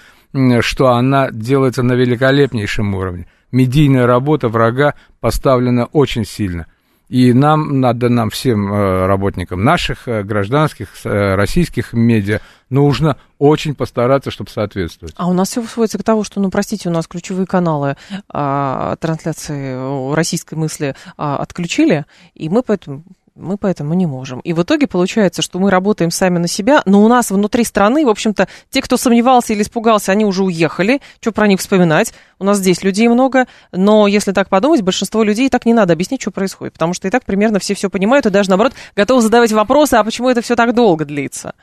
[0.62, 3.28] что она делается на великолепнейшем уровне.
[3.52, 6.68] Медийная работа врага поставлена очень сильно.
[7.10, 13.74] И нам надо, нам всем э, работникам наших э, гражданских, э, российских медиа, нужно очень
[13.74, 15.16] постараться, чтобы соответствовать.
[15.18, 18.96] А у нас все сводится к тому, что, ну, простите, у нас ключевые каналы а,
[18.98, 23.04] трансляции российской мысли а, отключили, и мы поэтому
[23.40, 24.40] мы поэтому не можем.
[24.42, 28.06] И в итоге получается, что мы работаем сами на себя, но у нас внутри страны,
[28.06, 31.02] в общем-то, те, кто сомневался или испугался, они уже уехали.
[31.22, 32.14] Что про них вспоминать?
[32.38, 36.22] У нас здесь людей много, но если так подумать, большинство людей так не надо объяснить,
[36.22, 39.52] что происходит, потому что и так примерно все все понимают и даже, наоборот, готовы задавать
[39.52, 41.54] вопросы, а почему это все так долго длится?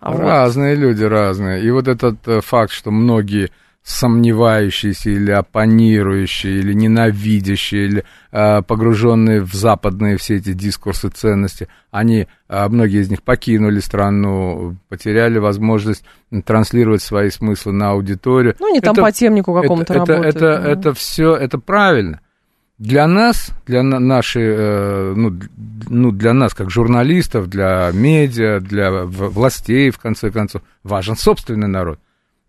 [0.00, 0.82] А разные вот.
[0.82, 1.64] люди, разные.
[1.64, 3.50] И вот этот э, факт, что многие
[3.84, 12.26] сомневающиеся или оппонирующие, или ненавидящие, или э, погруженные в западные все эти дискурсы ценности, они,
[12.48, 16.02] э, многие из них покинули страну, потеряли возможность
[16.46, 18.56] транслировать свои смыслы на аудиторию.
[18.58, 20.36] Ну, они там это, по темнику какому-то это, работают.
[20.36, 22.20] Это, это, это все, это правильно.
[22.78, 25.38] Для нас, для нашей, э, ну,
[25.90, 32.00] ну, для нас как журналистов, для медиа, для властей, в конце концов, важен собственный народ.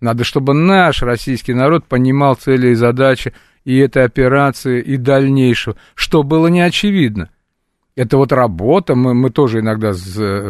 [0.05, 6.21] Надо, чтобы наш российский народ понимал цели и задачи и этой операции, и дальнейшего, что
[6.21, 7.31] было не очевидно.
[7.95, 9.93] Это вот работа, мы, мы тоже иногда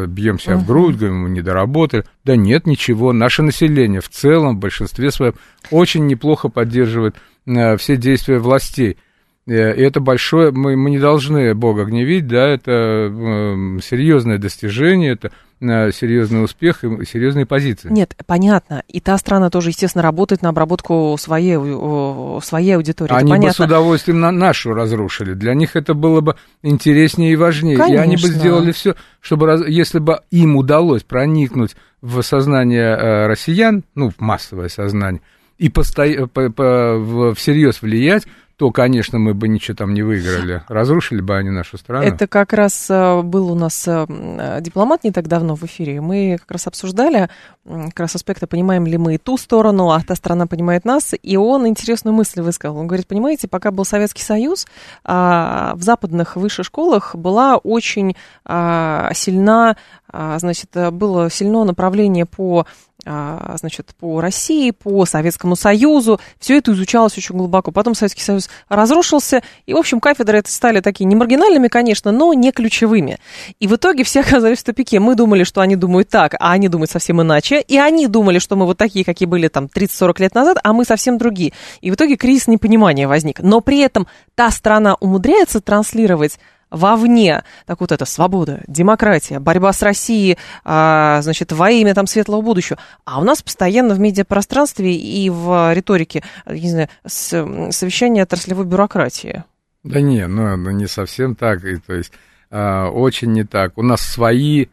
[0.07, 0.57] бьем себя uh-huh.
[0.57, 2.03] в грудь, говорим, мы не доработали.
[2.25, 5.35] Да нет, ничего, наше население в целом, в большинстве своем,
[5.71, 7.15] очень неплохо поддерживает
[7.45, 8.97] э, все действия властей.
[9.47, 15.13] Э, и это большое, мы, мы не должны Бога гневить, да, это э, серьезное достижение,
[15.13, 15.31] это
[15.61, 17.89] э, серьезный успех и серьезные позиции.
[17.91, 18.81] Нет, понятно.
[18.87, 21.57] И та страна тоже, естественно, работает на обработку своей,
[22.41, 23.13] своей аудитории.
[23.13, 25.33] Они бы с удовольствием на нашу разрушили.
[25.33, 27.77] Для них это было бы интереснее и важнее.
[27.77, 27.93] Конечно.
[27.93, 34.09] И они бы сделали все, чтобы, если бы им удалось проникнуть в сознание россиян, ну,
[34.09, 35.21] в массовое сознание,
[35.59, 36.27] и посто...
[36.27, 38.25] по, по, всерьез влиять,
[38.57, 40.63] то, конечно, мы бы ничего там не выиграли.
[40.69, 42.05] Разрушили бы они нашу страну.
[42.05, 44.05] Это как раз э, был у нас э,
[44.61, 45.99] дипломат не так давно в эфире.
[45.99, 47.29] Мы как раз обсуждали
[47.65, 51.13] как раз аспекты, понимаем ли мы и ту сторону, а та страна понимает нас.
[51.21, 52.77] И он интересную мысль высказал.
[52.77, 54.67] Он говорит, понимаете, пока был Советский Союз,
[55.03, 59.77] а, в западных высших школах была очень а, сильна,
[60.07, 62.67] а, значит, было сильно направление по
[63.05, 66.19] значит, по России, по Советскому Союзу.
[66.39, 67.71] Все это изучалось очень глубоко.
[67.71, 72.33] Потом Советский Союз разрушился, и, в общем, кафедры это стали такие не маргинальными, конечно, но
[72.33, 73.19] не ключевыми.
[73.59, 74.99] И в итоге все оказались в тупике.
[74.99, 77.61] Мы думали, что они думают так, а они думают совсем иначе.
[77.61, 80.85] И они думали, что мы вот такие, какие были там 30-40 лет назад, а мы
[80.85, 81.53] совсем другие.
[81.81, 83.39] И в итоге кризис непонимания возник.
[83.41, 86.39] Но при этом та страна умудряется транслировать
[86.69, 92.41] вовне, так вот это свобода, демократия, борьба с Россией, а, значит, во имя там светлого
[92.41, 92.77] будущего.
[93.05, 99.43] А у нас постоянно в медиапространстве и в риторике, не знаю, совещание отраслевой бюрократии.
[99.83, 102.11] Да не, ну, ну не совсем так, и, то есть
[102.49, 103.77] а, очень не так.
[103.77, 104.67] У нас свои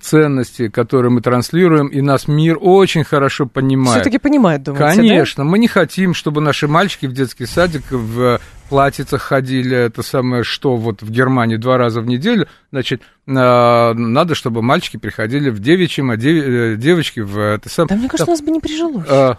[0.00, 4.02] ценности, которые мы транслируем, и нас мир очень хорошо понимает.
[4.02, 5.50] Все-таки понимает, думаете, Конечно, да?
[5.50, 10.76] мы не хотим, чтобы наши мальчики в детский садик в платьицах ходили, это самое, что
[10.76, 16.10] вот в Германии два раза в неделю, значит, а, надо, чтобы мальчики приходили в девичьем,
[16.10, 17.88] а э, девочки в это самое.
[17.88, 19.06] Да, мне кажется, у нас бы не прижилось.
[19.08, 19.36] А,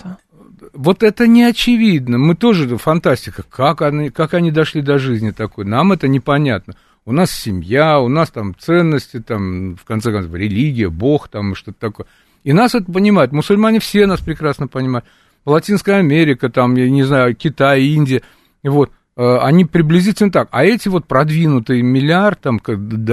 [0.73, 2.17] вот это не очевидно.
[2.17, 3.43] Мы тоже фантастика.
[3.43, 5.65] Как они, как они дошли до жизни такой?
[5.65, 6.75] Нам это непонятно
[7.09, 11.79] у нас семья, у нас там ценности, там, в конце концов, религия, Бог, там, что-то
[11.79, 12.05] такое.
[12.43, 15.05] И нас это понимают, мусульмане все нас прекрасно понимают.
[15.43, 18.21] Латинская Америка, там, я не знаю, Китай, Индия,
[18.63, 20.47] вот, они приблизительно так.
[20.51, 22.61] А эти вот продвинутые миллиард, там,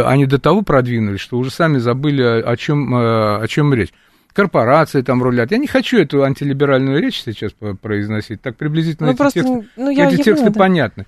[0.05, 3.93] они до того продвинулись, что уже сами забыли, о чем, э, о чем речь.
[4.33, 5.51] Корпорации там рулят.
[5.51, 8.41] Я не хочу эту антилиберальную речь сейчас произносить.
[8.41, 11.07] Так приблизительно ну, эти, просто, тексты, ну, я, эти я тексты поняла, понятны.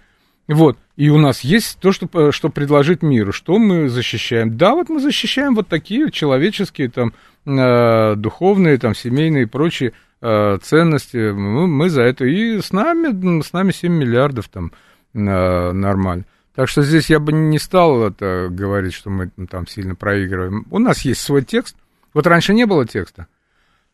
[0.49, 0.79] Вот.
[0.97, 3.33] И у нас есть то, что, э, что предложить миру.
[3.33, 4.57] Что мы защищаем?
[4.57, 7.13] Да, вот мы защищаем вот такие человеческие, там,
[7.47, 9.93] э, духовные, там, семейные и прочие
[10.23, 11.31] э, ценности.
[11.31, 12.25] Мы, мы за это.
[12.25, 16.25] И с нами, с нами 7 миллиардов там э, нормально.
[16.55, 20.67] Так что здесь я бы не стал это говорить, что мы там сильно проигрываем.
[20.71, 21.77] У нас есть свой текст.
[22.15, 23.29] Вот раньше не было текста.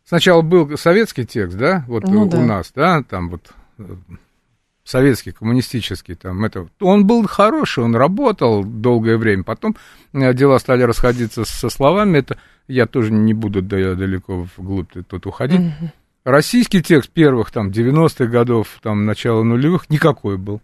[0.04, 2.40] Сначала был советский текст, да, вот ну, у да.
[2.40, 3.84] нас, да, там вот э,
[4.84, 9.76] советский, коммунистический, там, это, он был хороший, он работал долгое время, потом
[10.12, 12.38] э, дела стали расходиться со словами, это
[12.68, 15.72] я тоже не буду далеко вглубь тут уходить.
[16.24, 20.62] Российский текст первых, там, 90-х годов, там, начала нулевых, никакой был.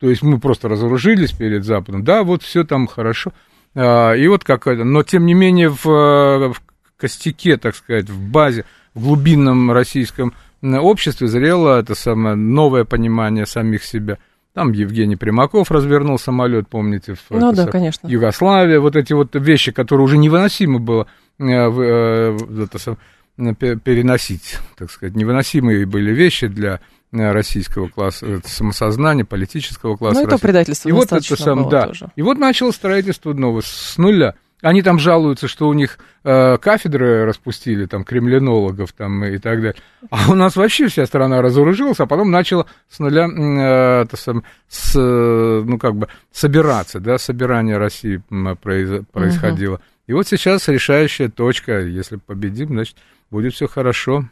[0.00, 3.32] То есть мы просто разоружились перед Западом, да, вот все там хорошо,
[3.74, 6.56] а, и вот какая-то, но тем не менее в, в
[6.96, 10.32] костяке, так сказать, в базе, в глубинном российском
[10.62, 14.18] обществе зрело это самое новое понимание самих себя.
[14.54, 18.08] Там Евгений Примаков развернул самолет, помните, в ну, да, конечно.
[18.08, 18.80] Югославия.
[18.80, 21.06] Вот эти вот вещи, которые уже невыносимо было
[21.38, 22.96] э, э, это,
[23.36, 30.20] переносить, так сказать, невыносимые были вещи для э, российского класса самосознания, политического класса.
[30.20, 31.88] Ну, это предательство и вот это сам, да.
[31.88, 32.10] Тоже.
[32.16, 34.34] И вот начало строительство нового с нуля.
[34.62, 39.76] Они там жалуются, что у них э, кафедры распустили, там, кремлинологов там, и так далее.
[40.10, 44.94] А у нас вообще вся страна разоружилась, а потом начала с нуля, э, сам, с,
[44.94, 48.22] ну, как бы, собираться, да, собирание России
[48.60, 49.76] произ, происходило.
[49.76, 49.82] Угу.
[50.08, 52.96] И вот сейчас решающая точка, если победим, значит,
[53.30, 54.26] будет все хорошо.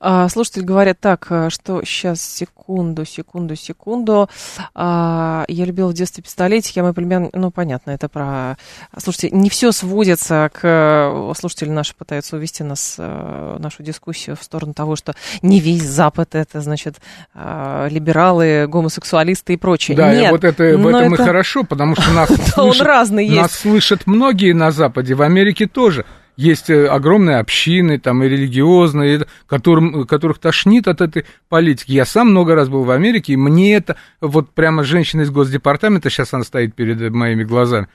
[0.00, 4.28] А, слушатели говорят так, э, что сейчас, секунду, секунду, секунду.
[4.74, 8.56] А, я любила в детстве пистолетики, а мой племян, ну, понятно, это про...
[8.96, 11.32] Слушайте, не все сводится к...
[11.36, 16.34] Слушатели наши пытаются увести нас, э, нашу дискуссию в сторону того, что не весь Запад
[16.34, 16.96] это, значит,
[17.34, 19.96] а, либералы, гомосексуалисты и прочее.
[19.96, 21.22] Да, Нет, и вот это, в этом это...
[21.22, 26.04] и хорошо, потому что нас, слышат, нас слышат многие на Западе, в Америке тоже
[26.36, 31.92] есть э, огромные общины, там, и религиозные, которым, которых тошнит от этой политики.
[31.92, 36.10] Я сам много раз был в Америке, и мне это, вот прямо женщина из Госдепартамента,
[36.10, 37.88] сейчас она стоит перед моими глазами,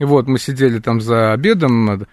[0.00, 2.06] вот, мы сидели там за обедом,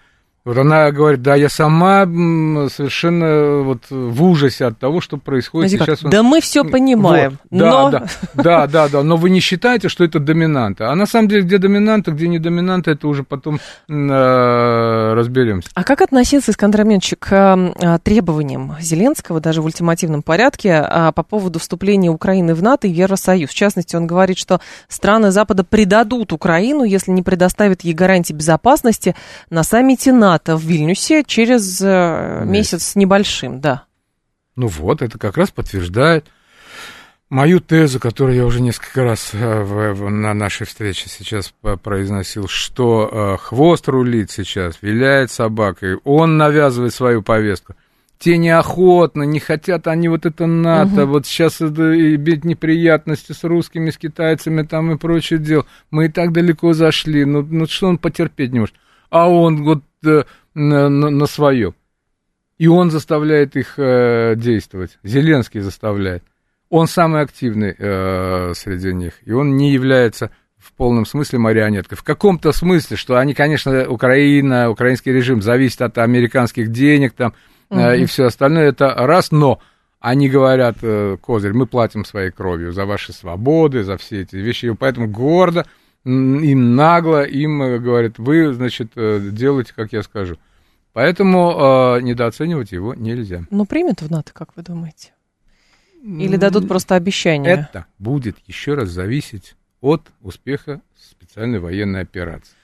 [0.44, 5.96] вот она говорит, да, я сама совершенно вот в ужасе от того, что происходит Знаете
[5.96, 6.10] сейчас.
[6.10, 7.90] Да мы все понимаем, вот, но...
[7.90, 8.06] Да, да,
[8.42, 10.90] да, да, да, но вы не считаете, что это доминанта.
[10.90, 15.68] А на самом деле, где доминанта, где не доминанта, это уже потом э, разберемся.
[15.74, 21.22] А как относиться, Искандер Менчик, к э, требованиям Зеленского, даже в ультимативном порядке, э, по
[21.22, 23.48] поводу вступления Украины в НАТО и Евросоюз?
[23.48, 29.14] В частности, он говорит, что страны Запада предадут Украину, если не предоставят ей гарантии безопасности
[29.48, 33.84] на саммите НАТО НАТО в Вильнюсе через э, месяц с небольшим, да.
[34.56, 36.26] Ну вот, это как раз подтверждает
[37.28, 41.52] мою тезу, которую я уже несколько раз э, в, в, на нашей встрече сейчас
[41.82, 47.74] произносил, что э, хвост рулит сейчас, виляет собакой, он навязывает свою повестку.
[48.18, 51.12] Те неохотно, не хотят они вот это НАТО, угу.
[51.12, 55.66] вот сейчас иметь неприятности с русскими, с китайцами там и прочее дело.
[55.90, 58.76] Мы и так далеко зашли, ну, ну что он потерпеть не может?
[59.12, 61.74] А он вот э, на, на, на свое.
[62.56, 64.98] И он заставляет их э, действовать.
[65.02, 66.24] Зеленский заставляет.
[66.70, 69.12] Он самый активный э, среди них.
[69.26, 71.98] И он не является в полном смысле марионеткой.
[71.98, 77.34] В каком-то смысле, что они, конечно, Украина, украинский режим зависит от американских денег там
[77.68, 77.80] угу.
[77.80, 79.60] э, и все остальное, это раз, но
[80.00, 84.66] они говорят, э, Козырь, мы платим своей кровью за ваши свободы, за все эти вещи,
[84.66, 85.66] и поэтому гордо
[86.04, 90.36] им нагло, им э, говорят, вы, значит, э, делайте, как я скажу.
[90.92, 93.44] Поэтому э, недооценивать его нельзя.
[93.50, 95.12] Но примет в НАТО, как вы думаете?
[96.02, 97.68] Или дадут просто обещание?
[97.70, 102.54] Это будет еще раз зависеть от успеха специальной военной операции.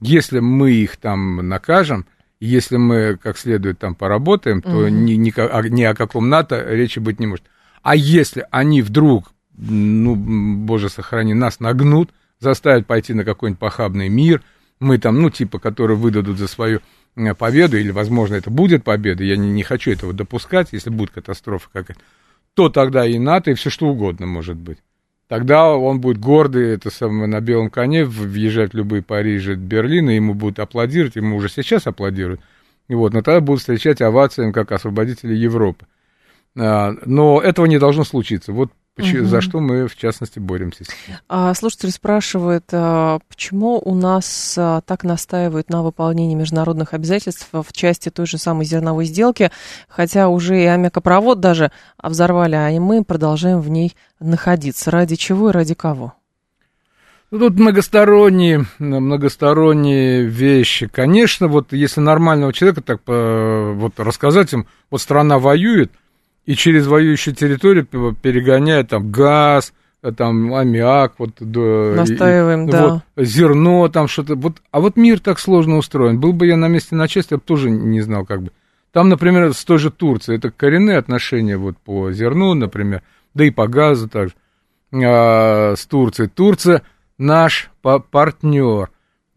[0.00, 2.06] Если мы их там накажем,
[2.40, 4.88] если мы как следует там поработаем, то угу.
[4.88, 7.44] ни, ни, ни о каком НАТО речи быть не может.
[7.82, 12.10] А если они вдруг, ну, боже сохрани, нас нагнут,
[12.40, 14.42] заставят пойти на какой-нибудь похабный мир,
[14.80, 16.80] мы там, ну, типа, которые выдадут за свою
[17.16, 21.10] э, победу, или, возможно, это будет победа, я не, не хочу этого допускать, если будет
[21.10, 22.00] катастрофа какая-то,
[22.54, 24.78] то тогда и НАТО, и все что угодно может быть.
[25.28, 30.34] Тогда он будет гордый, это самое, на белом коне, въезжать в любые Парижи, Берлины, ему
[30.34, 32.40] будут аплодировать, ему уже сейчас аплодируют,
[32.88, 35.86] и вот, но тогда будут встречать овациями как освободители Европы.
[36.58, 38.52] А, но этого не должно случиться.
[38.52, 39.26] Вот Угу.
[39.26, 40.84] За что мы, в частности, боремся.
[41.28, 47.72] А, слушатель спрашивает, а, почему у нас а, так настаивают на выполнении международных обязательств в
[47.72, 49.50] части той же самой зерновой сделки,
[49.88, 51.70] хотя уже и аммиакопровод даже
[52.02, 54.90] взорвали, а и мы продолжаем в ней находиться.
[54.90, 56.14] Ради чего и ради кого?
[57.30, 60.88] Ну, тут многосторонние, многосторонние вещи.
[60.88, 65.92] Конечно, вот если нормального человека так вот рассказать им, вот страна воюет,
[66.46, 69.72] и через воюющую территорию перегоняют там газ,
[70.16, 73.02] там аммиак, вот, Настаиваем, и, да.
[73.16, 74.34] вот зерно, там что-то.
[74.34, 76.18] Вот, а вот мир так сложно устроен.
[76.18, 78.52] Был бы я на месте начальства, я бы тоже не знал, как бы.
[78.92, 83.02] Там, например, с той же Турцией, это коренные отношения вот по зерну, например,
[83.34, 84.34] да и по газу также,
[84.92, 86.28] а, с Турцией.
[86.28, 86.82] Турция
[87.18, 88.90] наш партнер.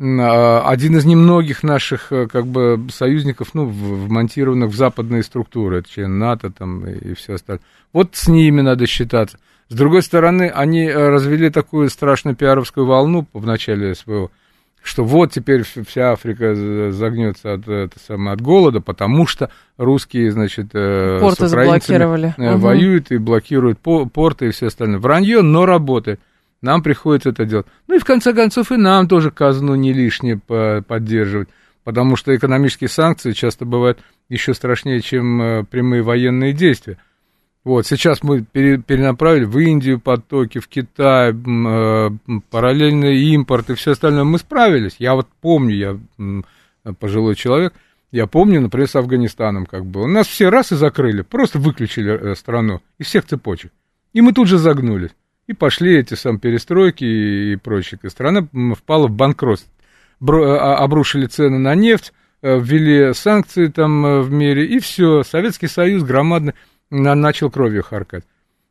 [0.03, 5.89] А, один из немногих наших э, как бы союзников, ну, вмонтированных в западные структуры, это
[5.89, 7.63] член НАТО там и, и все остальное.
[7.93, 9.37] Вот с ними надо считаться.
[9.69, 14.29] С другой стороны, они э, развели такую страшную пиаровскую волну в начале СВО,
[14.83, 20.71] что вот теперь вся Африка загнется от, это самое, от голода, потому что русские, значит,
[20.73, 22.35] э, порты с заблокировали.
[22.37, 23.13] воюют угу.
[23.13, 24.99] и блокируют порты и все остальное.
[24.99, 26.19] Вранье, но работает.
[26.63, 27.67] Нам приходится это делать.
[27.87, 31.49] Ну и в конце концов и нам тоже казну не лишнее поддерживать,
[31.83, 33.99] потому что экономические санкции часто бывают
[34.29, 36.97] еще страшнее, чем э, прямые военные действия.
[37.65, 42.09] Вот, сейчас мы перенаправили в Индию потоки, в Китай, э,
[42.49, 44.23] параллельный импорт и все остальное.
[44.23, 44.95] Мы справились.
[44.99, 45.99] Я вот помню,
[46.85, 47.73] я пожилой человек,
[48.11, 50.07] я помню, например, с Афганистаном как было.
[50.07, 53.73] Нас все раз и закрыли, просто выключили э, страну из всех цепочек.
[54.13, 55.11] И мы тут же загнулись.
[55.47, 57.99] И пошли эти сам перестройки и прочее.
[58.01, 59.69] И страна впала в банкротство.
[60.19, 65.23] Бро, а, обрушили цены на нефть, э, ввели санкции там э, в мире, и все,
[65.23, 66.53] Советский Союз громадно
[66.89, 68.23] начал кровью харкать.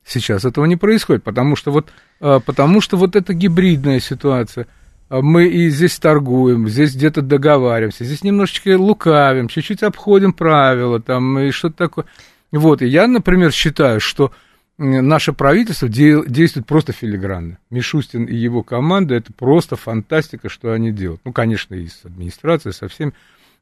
[0.04, 4.66] Сейчас этого не происходит, потому что вот, э, потому что вот эта гибридная ситуация.
[5.10, 11.50] Мы и здесь торгуем, здесь где-то договариваемся, здесь немножечко лукавим, чуть-чуть обходим правила там и
[11.50, 12.06] что-то такое.
[12.50, 14.32] Вот, и я, например, считаю, что
[14.78, 17.58] наше правительство действует просто филигранно.
[17.70, 21.20] Мишустин и его команда, это просто фантастика, что они делают.
[21.24, 23.12] Ну, конечно, и с администрацией, со всеми.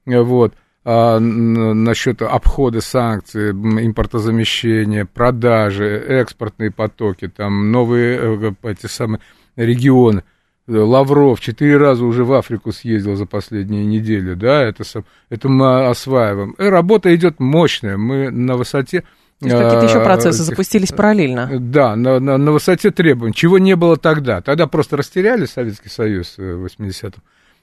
[0.07, 0.55] Вот.
[0.83, 9.21] А насчет обхода санкций, импортозамещения, продажи, экспортные потоки, там новые э, эти самые
[9.57, 10.25] регионы.
[10.67, 14.85] Лавров четыре раза уже в Африку съездил за последние недели, да, это,
[15.29, 16.53] это мы осваиваем.
[16.53, 19.05] И работа идет мощная, мы на высоте...
[19.41, 21.49] То есть какие-то еще процессы запустились параллельно.
[21.59, 24.43] Да, на, на, на высоте требований, чего не было тогда.
[24.43, 27.23] Тогда просто растеряли Советский Союз в 80-м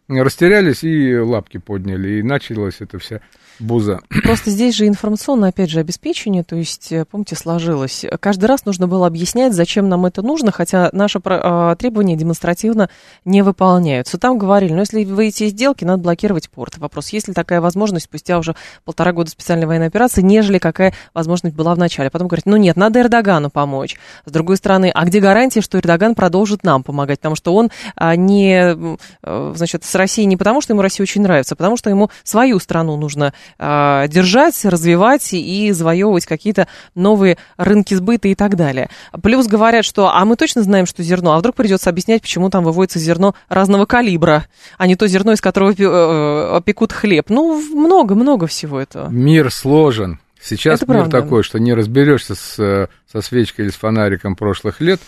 [0.10, 3.22] растерялись и лапки подняли, и началась эта вся
[3.60, 4.02] буза.
[4.24, 8.06] Просто здесь же информационное, опять же, обеспечение, то есть, э, помните, сложилось.
[8.20, 12.90] Каждый раз нужно было объяснять, зачем нам это нужно, хотя наши а, требования демонстративно
[13.26, 14.18] не выполняются.
[14.18, 16.78] Там говорили, ну, если выйти из сделки, надо блокировать порт.
[16.78, 18.56] Вопрос, есть ли такая возможность спустя уже
[18.86, 22.10] полтора года специальной военной операции, нежели какая возможность была в начале.
[22.10, 23.98] Потом говорят, ну нет, надо Эрдогану помочь.
[24.26, 27.20] С другой стороны, а где гарантия, что Эрдоган продолжит нам помогать?
[27.20, 31.22] Потому что он а, не, э, значит, с Россией не потому, что ему Россия очень
[31.22, 37.38] нравится, а потому что ему свою страну нужно э, держать, развивать и завоевывать какие-то новые
[37.58, 38.90] рынки сбыта и так далее.
[39.22, 42.64] Плюс говорят, что а мы точно знаем, что зерно, а вдруг придется объяснять, почему там
[42.64, 44.46] выводится зерно разного калибра,
[44.78, 47.30] а не то зерно, из которого э, пекут хлеб.
[47.30, 49.10] Ну, много-много всего этого.
[49.10, 50.20] Мир сложен.
[50.42, 51.22] Сейчас Это мир правда.
[51.22, 55.02] такой, что не разберешься с, со свечкой или с фонариком прошлых лет,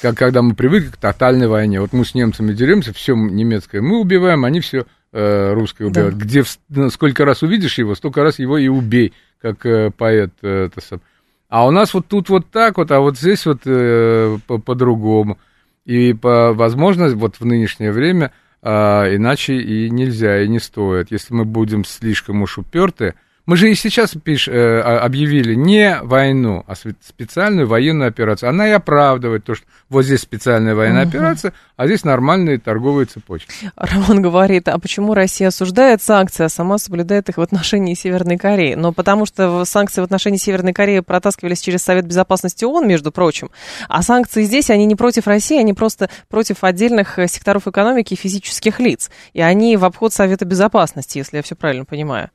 [0.00, 1.80] как когда мы привыкли к тотальной войне.
[1.80, 6.18] Вот мы с немцами деремся, все немецкое мы убиваем, они все э, русское убивают.
[6.18, 6.24] Да.
[6.24, 10.32] Где ну, сколько раз увидишь его, столько раз его и убей, как э, поэт.
[10.42, 11.00] Э, это сам.
[11.48, 15.38] А у нас вот тут вот так вот, а вот здесь вот э, по-другому.
[15.84, 18.68] И, по, возможно, вот в нынешнее время э,
[19.14, 21.12] иначе и нельзя, и не стоит.
[21.12, 23.14] Если мы будем слишком уж уперты,
[23.46, 28.48] мы же и сейчас пиш, э, объявили не войну, а специальную военную операцию.
[28.48, 31.10] Она и оправдывает то, что вот здесь специальная военная угу.
[31.10, 33.52] операция, а здесь нормальные торговые цепочки.
[33.76, 38.74] Роман говорит, а почему Россия осуждает санкции, а сама соблюдает их в отношении Северной Кореи?
[38.74, 43.50] Но потому что санкции в отношении Северной Кореи протаскивались через Совет Безопасности ООН, между прочим,
[43.88, 48.16] а санкции здесь, они не против России, они просто против отдельных э, секторов экономики и
[48.16, 49.10] физических лиц.
[49.34, 52.30] И они в обход Совета Безопасности, если я все правильно понимаю.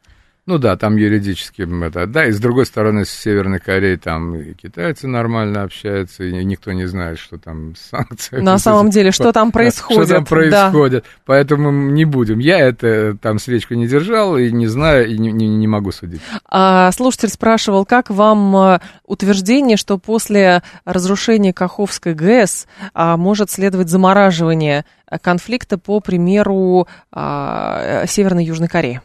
[0.50, 4.56] Ну да, там юридически это, да, и с другой стороны, с Северной Кореей там и
[4.56, 8.40] китайцы нормально общаются, и никто не знает, что там санкции.
[8.40, 10.06] На самом деле, что там происходит.
[10.06, 11.10] Что там происходит, да.
[11.28, 12.40] поэтому не будем.
[12.40, 16.22] Я это там свечку не держал, и не знаю, и не, не, не могу судить.
[16.50, 23.90] А, слушатель спрашивал, как вам а, утверждение, что после разрушения Каховской ГЭС а, может следовать
[23.90, 24.84] замораживание
[25.22, 29.02] конфликта, по примеру, а, Северной и Южной Кореи?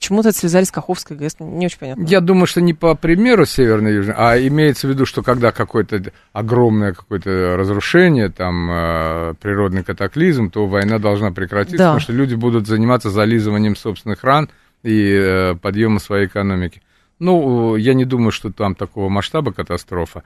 [0.00, 2.04] Почему-то связали с Каховской ГЭС, не очень понятно.
[2.04, 5.52] Я думаю, что не по примеру Северной и Южной, а имеется в виду, что когда
[5.52, 11.84] какое-то огромное какое-то разрушение, там, э, природный катаклизм, то война должна прекратиться, да.
[11.88, 14.48] потому что люди будут заниматься зализыванием собственных ран
[14.82, 16.80] и э, подъемом своей экономики.
[17.18, 20.22] Ну, я не думаю, что там такого масштаба катастрофа.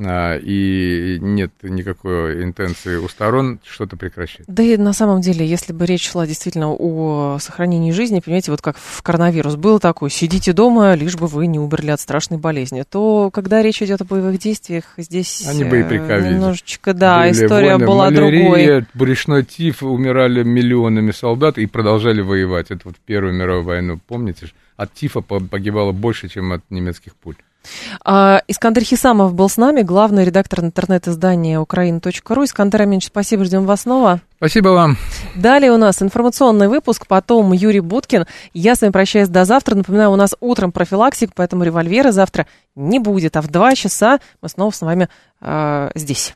[0.00, 4.44] А, и нет никакой интенции у сторон что-то прекращать.
[4.46, 8.62] Да и на самом деле, если бы речь шла действительно о сохранении жизни, понимаете, вот
[8.62, 12.84] как в коронавирус был такой, сидите дома, лишь бы вы не умерли от страшной болезни,
[12.88, 16.34] то когда речь идет о боевых действиях, здесь Они бы и э, приковили.
[16.34, 18.86] немножечко, да, Были история войны, была малярия, другой.
[18.94, 22.70] брюшной тиф, умирали миллионами солдат и продолжали воевать.
[22.70, 24.48] Это вот Первую мировую войну, помните?
[24.76, 27.34] От тифа погибало больше, чем от немецких пуль.
[28.04, 32.44] А, Искандер Хисамов был с нами, главный редактор интернет-издания украина.ру.
[32.44, 34.20] Искандер Аминч, спасибо, ждем вас снова.
[34.36, 34.96] Спасибо вам.
[35.34, 38.26] Далее у нас информационный выпуск, потом Юрий Буткин.
[38.54, 39.74] Я с вами прощаюсь до завтра.
[39.74, 44.48] Напоминаю, у нас утром профилактик, поэтому револьвера завтра не будет, а в два часа мы
[44.48, 45.08] снова с вами
[45.40, 46.34] э, здесь.